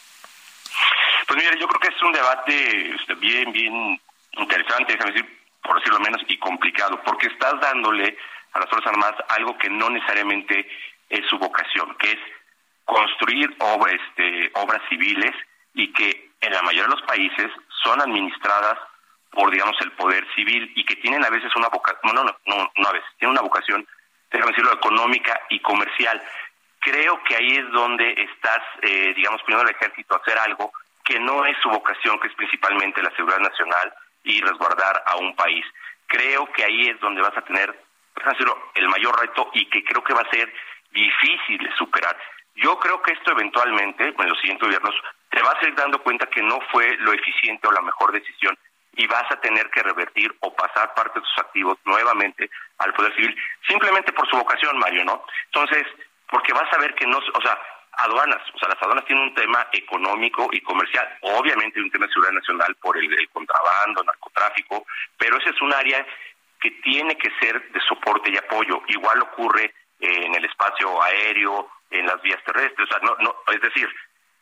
[1.26, 4.00] Pues mire, yo creo que es un debate este, bien, bien
[4.32, 8.16] interesante, déjame decir, por decirlo menos, y complicado, porque estás dándole
[8.54, 10.66] a las Fuerzas Armadas algo que no necesariamente
[11.08, 12.18] es su vocación, que es
[12.84, 13.56] construir
[13.90, 15.34] este, obras civiles
[15.74, 17.50] y que en la mayoría de los países
[17.82, 18.78] son administradas
[19.30, 22.72] por, digamos, el poder civil y que tienen a veces una vocación, no, no, no,
[22.76, 23.86] no a veces, tienen una vocación,
[24.30, 26.22] déjame decirlo, económica y comercial.
[26.78, 30.72] Creo que ahí es donde estás, eh, digamos, poniendo al ejército a hacer algo
[31.04, 33.92] que no es su vocación, que es principalmente la seguridad nacional
[34.22, 35.64] y resguardar a un país.
[36.06, 37.83] Creo que ahí es donde vas a tener
[38.74, 40.52] el mayor reto y que creo que va a ser
[40.90, 42.16] difícil de superar.
[42.54, 44.94] Yo creo que esto eventualmente, en los siguientes gobiernos,
[45.30, 48.56] te vas a ir dando cuenta que no fue lo eficiente o la mejor decisión
[48.96, 52.48] y vas a tener que revertir o pasar parte de tus activos nuevamente
[52.78, 53.36] al Poder Civil,
[53.66, 55.24] simplemente por su vocación, Mario, ¿no?
[55.46, 55.84] Entonces,
[56.30, 57.58] porque vas a ver que no, o sea,
[57.96, 62.12] aduanas, o sea, las aduanas tienen un tema económico y comercial, obviamente un tema de
[62.12, 64.86] seguridad nacional por el, el contrabando, narcotráfico,
[65.18, 66.06] pero ese es un área
[66.64, 68.80] que tiene que ser de soporte y apoyo.
[68.88, 69.64] Igual ocurre
[70.00, 72.88] eh, en el espacio aéreo, en las vías terrestres.
[72.88, 73.86] O sea, no, no, es decir,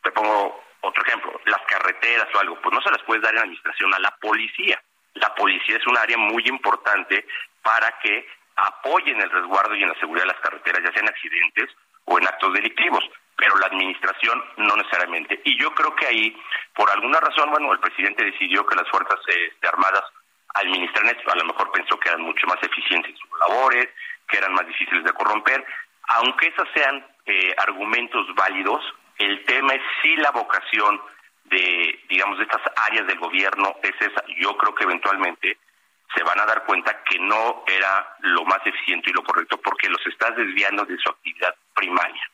[0.04, 3.40] te pongo otro ejemplo, las carreteras o algo, pues no se las puedes dar en
[3.40, 4.80] administración a la policía.
[5.14, 7.26] La policía es un área muy importante
[7.60, 11.70] para que apoyen el resguardo y en la seguridad de las carreteras, ya sean accidentes
[12.04, 13.02] o en actos delictivos,
[13.36, 15.40] pero la administración no necesariamente.
[15.44, 16.36] Y yo creo que ahí,
[16.74, 20.04] por alguna razón, bueno, el presidente decidió que las Fuerzas este, Armadas
[20.54, 21.30] administrar esto.
[21.30, 23.88] A lo mejor pensó que eran mucho más eficientes en sus labores,
[24.28, 25.64] que eran más difíciles de corromper.
[26.08, 28.82] Aunque esos sean eh, argumentos válidos,
[29.18, 31.00] el tema es si la vocación
[31.44, 34.24] de, digamos, de estas áreas del gobierno es esa.
[34.38, 35.58] Yo creo que eventualmente
[36.14, 39.88] se van a dar cuenta que no era lo más eficiente y lo correcto porque
[39.88, 42.30] los estás desviando de su actividad primaria.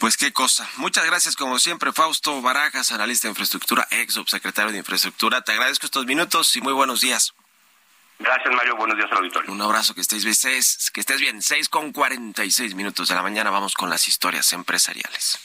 [0.00, 0.66] Pues qué cosa.
[0.76, 5.42] Muchas gracias, como siempre, Fausto Barajas, analista de infraestructura, ex subsecretario de infraestructura.
[5.42, 7.34] Te agradezco estos minutos y muy buenos días.
[8.18, 8.76] Gracias, Mario.
[8.76, 9.52] Buenos días al auditorio.
[9.52, 10.34] Un abrazo, que estés bien.
[10.34, 11.42] Seis, que estés bien.
[11.42, 13.50] Seis con cuarenta y seis minutos de la mañana.
[13.50, 15.38] Vamos con las historias empresariales.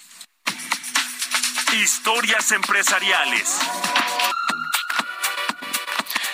[1.73, 3.59] Historias empresariales.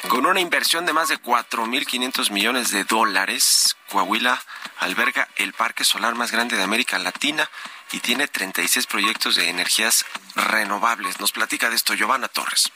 [0.10, 4.40] Con una inversión de más de 4.500 millones de dólares, Coahuila
[4.78, 7.50] alberga el parque solar más grande de América Latina
[7.92, 11.20] y tiene 36 proyectos de energías renovables.
[11.20, 12.72] Nos platica de esto Giovanna Torres.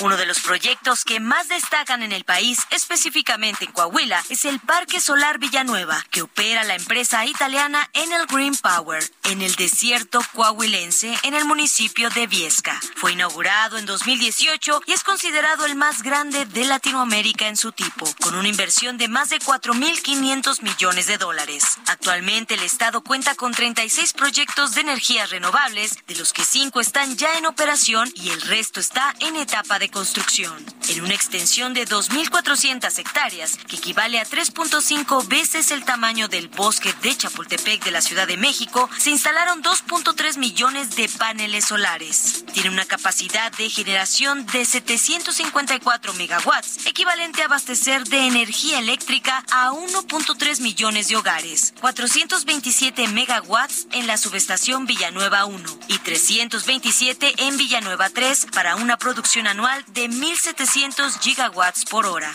[0.00, 4.60] Uno de los proyectos que más destacan en el país, específicamente en Coahuila, es el
[4.60, 11.18] Parque Solar Villanueva, que opera la empresa italiana Enel Green Power en el desierto coahuilense
[11.24, 12.80] en el municipio de Viesca.
[12.94, 18.06] Fue inaugurado en 2018 y es considerado el más grande de Latinoamérica en su tipo,
[18.20, 21.64] con una inversión de más de 4.500 millones de dólares.
[21.86, 27.16] Actualmente el Estado cuenta con 36 proyectos de energías renovables, de los que 5 están
[27.16, 30.64] ya en operación y el resto está en etapa de construcción.
[30.88, 36.94] En una extensión de 2.400 hectáreas, que equivale a 3.5 veces el tamaño del bosque
[37.02, 42.44] de Chapultepec de la Ciudad de México, se instalaron 2.3 millones de paneles solares.
[42.52, 49.72] Tiene una capacidad de generación de 754 megawatts, equivalente a abastecer de energía eléctrica a
[49.72, 58.08] 1.3 millones de hogares, 427 megawatts en la subestación Villanueva 1 y 327 en Villanueva
[58.10, 62.30] 3 para una producción anual de 1.700 gigawatts por hora.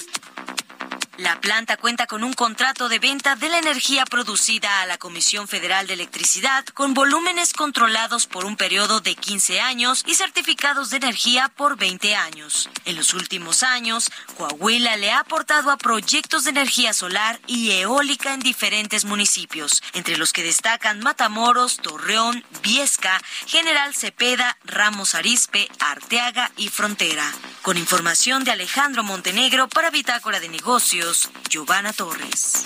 [1.17, 5.47] La planta cuenta con un contrato de venta de la energía producida a la Comisión
[5.47, 10.97] Federal de Electricidad con volúmenes controlados por un periodo de 15 años y certificados de
[10.97, 12.67] energía por 20 años.
[12.85, 18.33] En los últimos años, Coahuila le ha aportado a proyectos de energía solar y eólica
[18.33, 26.51] en diferentes municipios, entre los que destacan Matamoros, Torreón, Viesca, General Cepeda, Ramos Arispe, Arteaga
[26.57, 27.31] y Frontera.
[27.61, 31.02] Con información de Alejandro Montenegro para Bitácora de Negocios,
[31.49, 32.63] Giovanna Torres.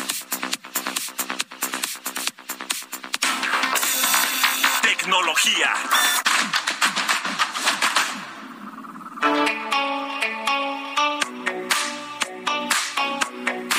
[4.83, 5.73] Tecnología.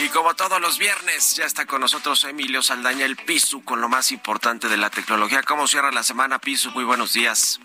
[0.03, 3.89] Y como todos los viernes, ya está con nosotros Emilio Saldaña, el Pisu, con lo
[3.89, 5.45] más importante de la tecnología.
[5.45, 6.73] ¿Cómo cierra la semana, Pisu?
[6.73, 7.61] Muy buenos días.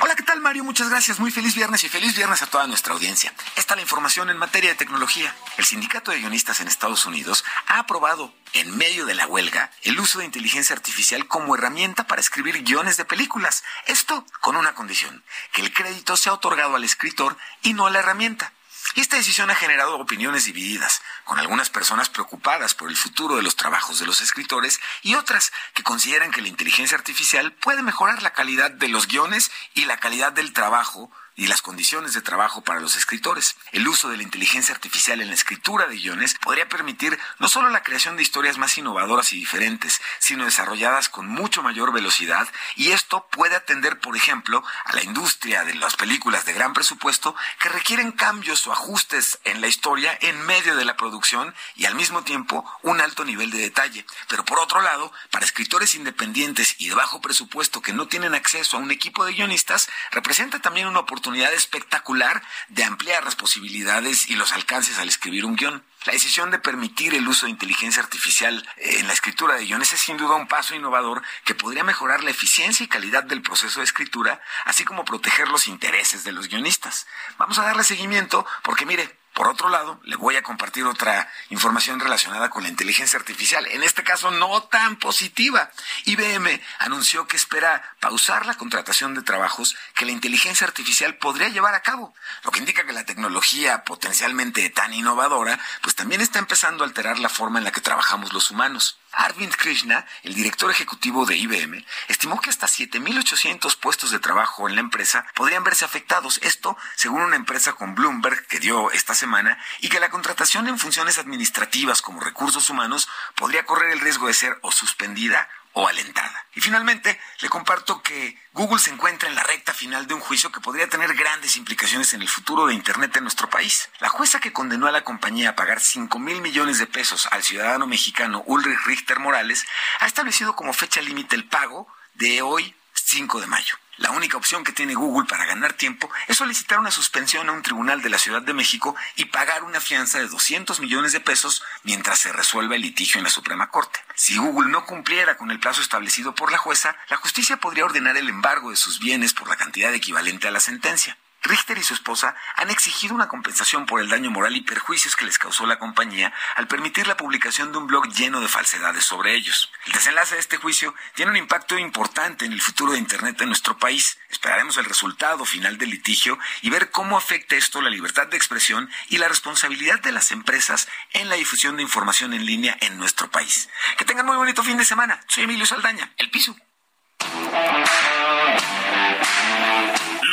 [0.00, 0.64] Hola, ¿qué tal Mario?
[0.64, 1.20] Muchas gracias.
[1.20, 3.32] Muy feliz viernes y feliz viernes a toda nuestra audiencia.
[3.56, 5.34] Esta es la información en materia de tecnología.
[5.58, 10.00] El Sindicato de Guionistas en Estados Unidos ha aprobado, en medio de la huelga, el
[10.00, 13.64] uso de inteligencia artificial como herramienta para escribir guiones de películas.
[13.86, 15.22] Esto con una condición,
[15.52, 18.52] que el crédito sea otorgado al escritor y no a la herramienta.
[18.94, 23.42] Y esta decisión ha generado opiniones divididas, con algunas personas preocupadas por el futuro de
[23.42, 28.22] los trabajos de los escritores y otras que consideran que la inteligencia artificial puede mejorar
[28.22, 32.62] la calidad de los guiones y la calidad del trabajo y las condiciones de trabajo
[32.62, 33.56] para los escritores.
[33.72, 37.70] El uso de la inteligencia artificial en la escritura de guiones podría permitir no solo
[37.70, 42.90] la creación de historias más innovadoras y diferentes, sino desarrolladas con mucho mayor velocidad y
[42.92, 47.68] esto puede atender, por ejemplo, a la industria de las películas de gran presupuesto que
[47.68, 52.22] requieren cambios o ajustes en la historia en medio de la producción y al mismo
[52.24, 54.04] tiempo un alto nivel de detalle.
[54.28, 58.76] Pero por otro lado, para escritores independientes y de bajo presupuesto que no tienen acceso
[58.76, 61.21] a un equipo de guionistas, representa también una oportunidad
[61.54, 65.84] espectacular de ampliar las posibilidades y los alcances al escribir un guion.
[66.04, 70.00] La decisión de permitir el uso de inteligencia artificial en la escritura de guiones es
[70.00, 73.84] sin duda un paso innovador que podría mejorar la eficiencia y calidad del proceso de
[73.84, 77.06] escritura, así como proteger los intereses de los guionistas.
[77.38, 82.00] Vamos a darle seguimiento porque mire, por otro lado, le voy a compartir otra información
[82.00, 85.70] relacionada con la inteligencia artificial, en este caso no tan positiva.
[86.04, 91.74] IBM anunció que espera pausar la contratación de trabajos que la inteligencia artificial podría llevar
[91.74, 92.14] a cabo,
[92.44, 97.18] lo que indica que la tecnología potencialmente tan innovadora, pues también está empezando a alterar
[97.18, 98.98] la forma en la que trabajamos los humanos.
[99.12, 104.74] Arvind Krishna, el director ejecutivo de IBM, estimó que hasta 7.800 puestos de trabajo en
[104.74, 106.38] la empresa podrían verse afectados.
[106.42, 110.78] Esto, según una empresa con Bloomberg que dio esta semana, y que la contratación en
[110.78, 116.46] funciones administrativas como recursos humanos podría correr el riesgo de ser o suspendida o alentada.
[116.54, 120.52] Y finalmente, le comparto que Google se encuentra en la recta final de un juicio
[120.52, 123.88] que podría tener grandes implicaciones en el futuro de Internet en nuestro país.
[124.00, 127.42] La jueza que condenó a la compañía a pagar 5 mil millones de pesos al
[127.42, 129.64] ciudadano mexicano Ulrich Richter Morales
[130.00, 132.74] ha establecido como fecha límite el pago de hoy,
[133.12, 133.76] 5 de mayo.
[133.98, 137.60] La única opción que tiene Google para ganar tiempo es solicitar una suspensión a un
[137.60, 141.62] tribunal de la Ciudad de México y pagar una fianza de 200 millones de pesos
[141.82, 144.00] mientras se resuelva el litigio en la Suprema Corte.
[144.14, 148.16] Si Google no cumpliera con el plazo establecido por la jueza, la justicia podría ordenar
[148.16, 151.18] el embargo de sus bienes por la cantidad equivalente a la sentencia.
[151.42, 155.24] Richter y su esposa han exigido una compensación por el daño moral y perjuicios que
[155.24, 159.34] les causó la compañía al permitir la publicación de un blog lleno de falsedades sobre
[159.34, 159.70] ellos.
[159.86, 163.48] El desenlace de este juicio tiene un impacto importante en el futuro de Internet en
[163.48, 164.18] nuestro país.
[164.30, 168.88] Esperaremos el resultado final del litigio y ver cómo afecta esto la libertad de expresión
[169.08, 173.30] y la responsabilidad de las empresas en la difusión de información en línea en nuestro
[173.30, 173.68] país.
[173.98, 175.20] Que tengan muy bonito fin de semana.
[175.26, 176.56] Soy Emilio Saldaña, El Piso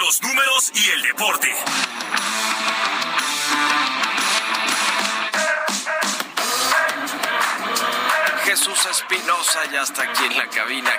[0.09, 1.49] los números y el deporte.
[8.69, 10.91] Jesús Espinosa ya está aquí en la cabina.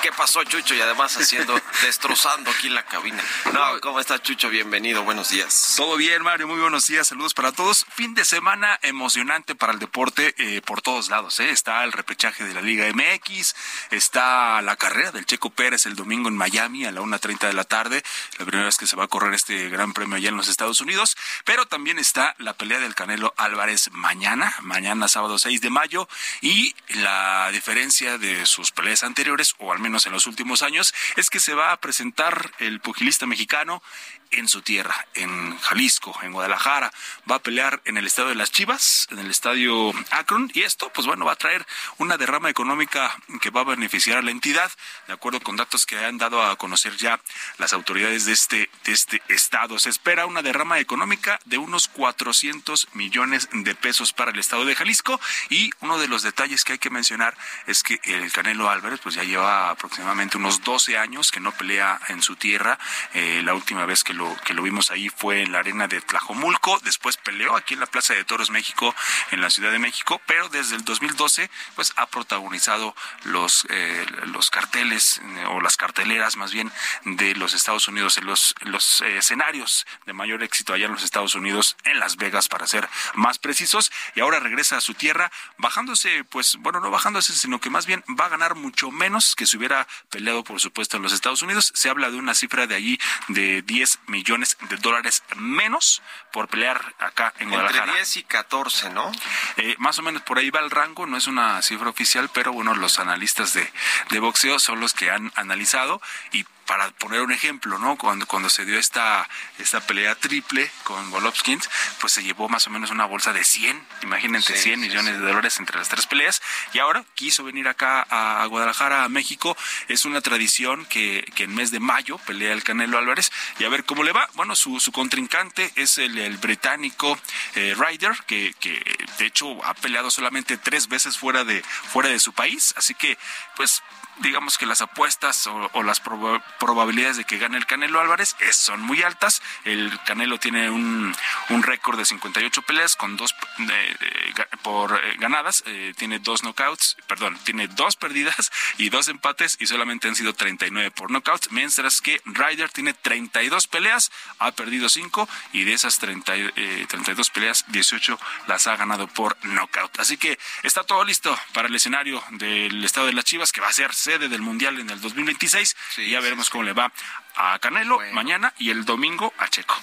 [0.00, 0.74] ¿Qué pasó, Chucho?
[0.74, 3.20] Y además haciendo, destrozando aquí en la cabina.
[3.52, 4.48] No, ¿cómo está, Chucho?
[4.48, 5.74] Bienvenido, buenos días.
[5.76, 7.84] Todo bien, Mario, muy buenos días, saludos para todos.
[7.90, 11.40] Fin de semana emocionante para el deporte eh, por todos lados.
[11.40, 11.50] ¿eh?
[11.50, 13.56] Está el repechaje de la Liga MX,
[13.90, 17.64] está la carrera del Checo Pérez el domingo en Miami a la 1.30 de la
[17.64, 18.04] tarde,
[18.38, 20.80] la primera vez que se va a correr este gran premio allá en los Estados
[20.80, 26.08] Unidos, pero también está la pelea del Canelo Álvarez mañana, mañana sábado 6 de mayo,
[26.40, 27.15] y la
[27.52, 31.54] diferencia de sus peleas anteriores, o al menos en los últimos años, es que se
[31.54, 33.82] va a presentar el pugilista mexicano
[34.30, 36.92] en su tierra, en Jalisco, en Guadalajara.
[37.30, 40.90] Va a pelear en el estadio de las Chivas, en el estadio Akron, y esto,
[40.94, 41.66] pues bueno, va a traer
[41.98, 44.70] una derrama económica que va a beneficiar a la entidad,
[45.06, 47.20] de acuerdo con datos que han dado a conocer ya
[47.58, 49.78] las autoridades de este, de este estado.
[49.78, 54.74] Se espera una derrama económica de unos 400 millones de pesos para el estado de
[54.74, 55.20] Jalisco,
[55.50, 59.14] y uno de los detalles que hay que mencionar es que el Canelo Álvarez, pues
[59.14, 62.78] ya lleva aproximadamente unos 12 años que no pelea en su tierra.
[63.14, 66.00] Eh, la última vez que lo, que lo vimos ahí fue en la arena de
[66.00, 68.94] Tlajomulco, después peleó aquí en la Plaza de Toros México,
[69.30, 74.50] en la Ciudad de México, pero desde el 2012 pues ha protagonizado los, eh, los
[74.50, 76.72] carteles eh, o las carteleras más bien
[77.04, 81.02] de los Estados Unidos, en los, los eh, escenarios de mayor éxito allá en los
[81.02, 85.30] Estados Unidos, en Las Vegas para ser más precisos, y ahora regresa a su tierra
[85.58, 89.46] bajándose, pues bueno, no bajándose, sino que más bien va a ganar mucho menos que
[89.46, 91.72] si hubiera peleado por supuesto en los Estados Unidos.
[91.74, 92.98] Se habla de una cifra de allí
[93.28, 96.02] de 10 millones de dólares menos
[96.32, 97.84] por pelear acá en Guadalajara.
[97.84, 99.10] Entre 10 y 14, ¿no?
[99.56, 102.52] Eh, más o menos por ahí va el rango, no es una cifra oficial, pero
[102.52, 103.70] bueno, los analistas de,
[104.10, 106.00] de boxeo son los que han analizado
[106.32, 107.96] y para poner un ejemplo, ¿no?
[107.96, 111.60] Cuando, cuando se dio esta, esta pelea triple con Golovkin,
[112.00, 115.14] pues se llevó más o menos una bolsa de 100, imagínense, Sí, 100 sí, millones
[115.14, 115.20] sí.
[115.20, 116.42] de dólares entre las tres peleas.
[116.72, 119.56] Y ahora quiso venir acá a, a Guadalajara, a México.
[119.88, 123.68] Es una tradición que, que en mes de mayo pelea el Canelo Álvarez y a
[123.68, 124.28] ver cómo le va.
[124.34, 127.18] Bueno, su, su contrincante es el, el británico
[127.54, 128.82] eh, Ryder, que, que
[129.18, 132.74] de hecho ha peleado solamente tres veces fuera de, fuera de su país.
[132.76, 133.16] Así que,
[133.56, 133.82] pues,
[134.18, 138.36] digamos que las apuestas o, o las proba- probabilidades de que gane el Canelo Álvarez
[138.40, 139.42] es- son muy altas.
[139.64, 141.14] El Canelo tiene un,
[141.50, 145.64] un récord de 58 peleas con dos eh, eh, por eh, ganadas,
[145.96, 150.90] tiene dos knockouts, perdón, tiene dos perdidas y dos empates y solamente han sido 39
[150.90, 156.36] por knockouts, mientras que Ryder tiene 32 peleas, ha perdido 5 y de esas 30,
[156.36, 159.98] y- eh, 32 peleas, 18 las ha ganado por knockout.
[160.00, 163.68] Así que está todo listo para el escenario del estado de las Chivas, que va
[163.68, 165.76] a ser sede del Mundial en el 2026.
[165.98, 166.92] y ya veremos cómo le va
[167.36, 169.76] a Canelo mañana y el domingo a Checo.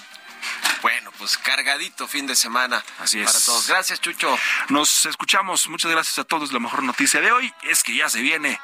[0.82, 3.26] Bueno, pues cargadito fin de semana Así es.
[3.32, 3.68] para todos.
[3.68, 4.38] Gracias, Chucho.
[4.68, 5.70] Nos escuchamos.
[5.70, 6.52] Muchas gracias a todos.
[6.52, 8.60] La mejor noticia de hoy es que ya se viene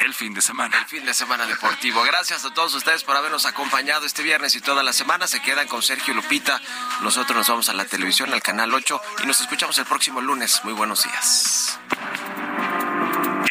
[0.00, 0.78] el fin de semana.
[0.78, 2.02] El fin de semana deportivo.
[2.04, 5.26] Gracias a todos ustedes por habernos acompañado este viernes y toda la semana.
[5.26, 6.60] Se quedan con Sergio Lupita.
[7.02, 10.62] Nosotros nos vamos a la televisión, al canal 8 y nos escuchamos el próximo lunes.
[10.64, 11.78] Muy buenos días.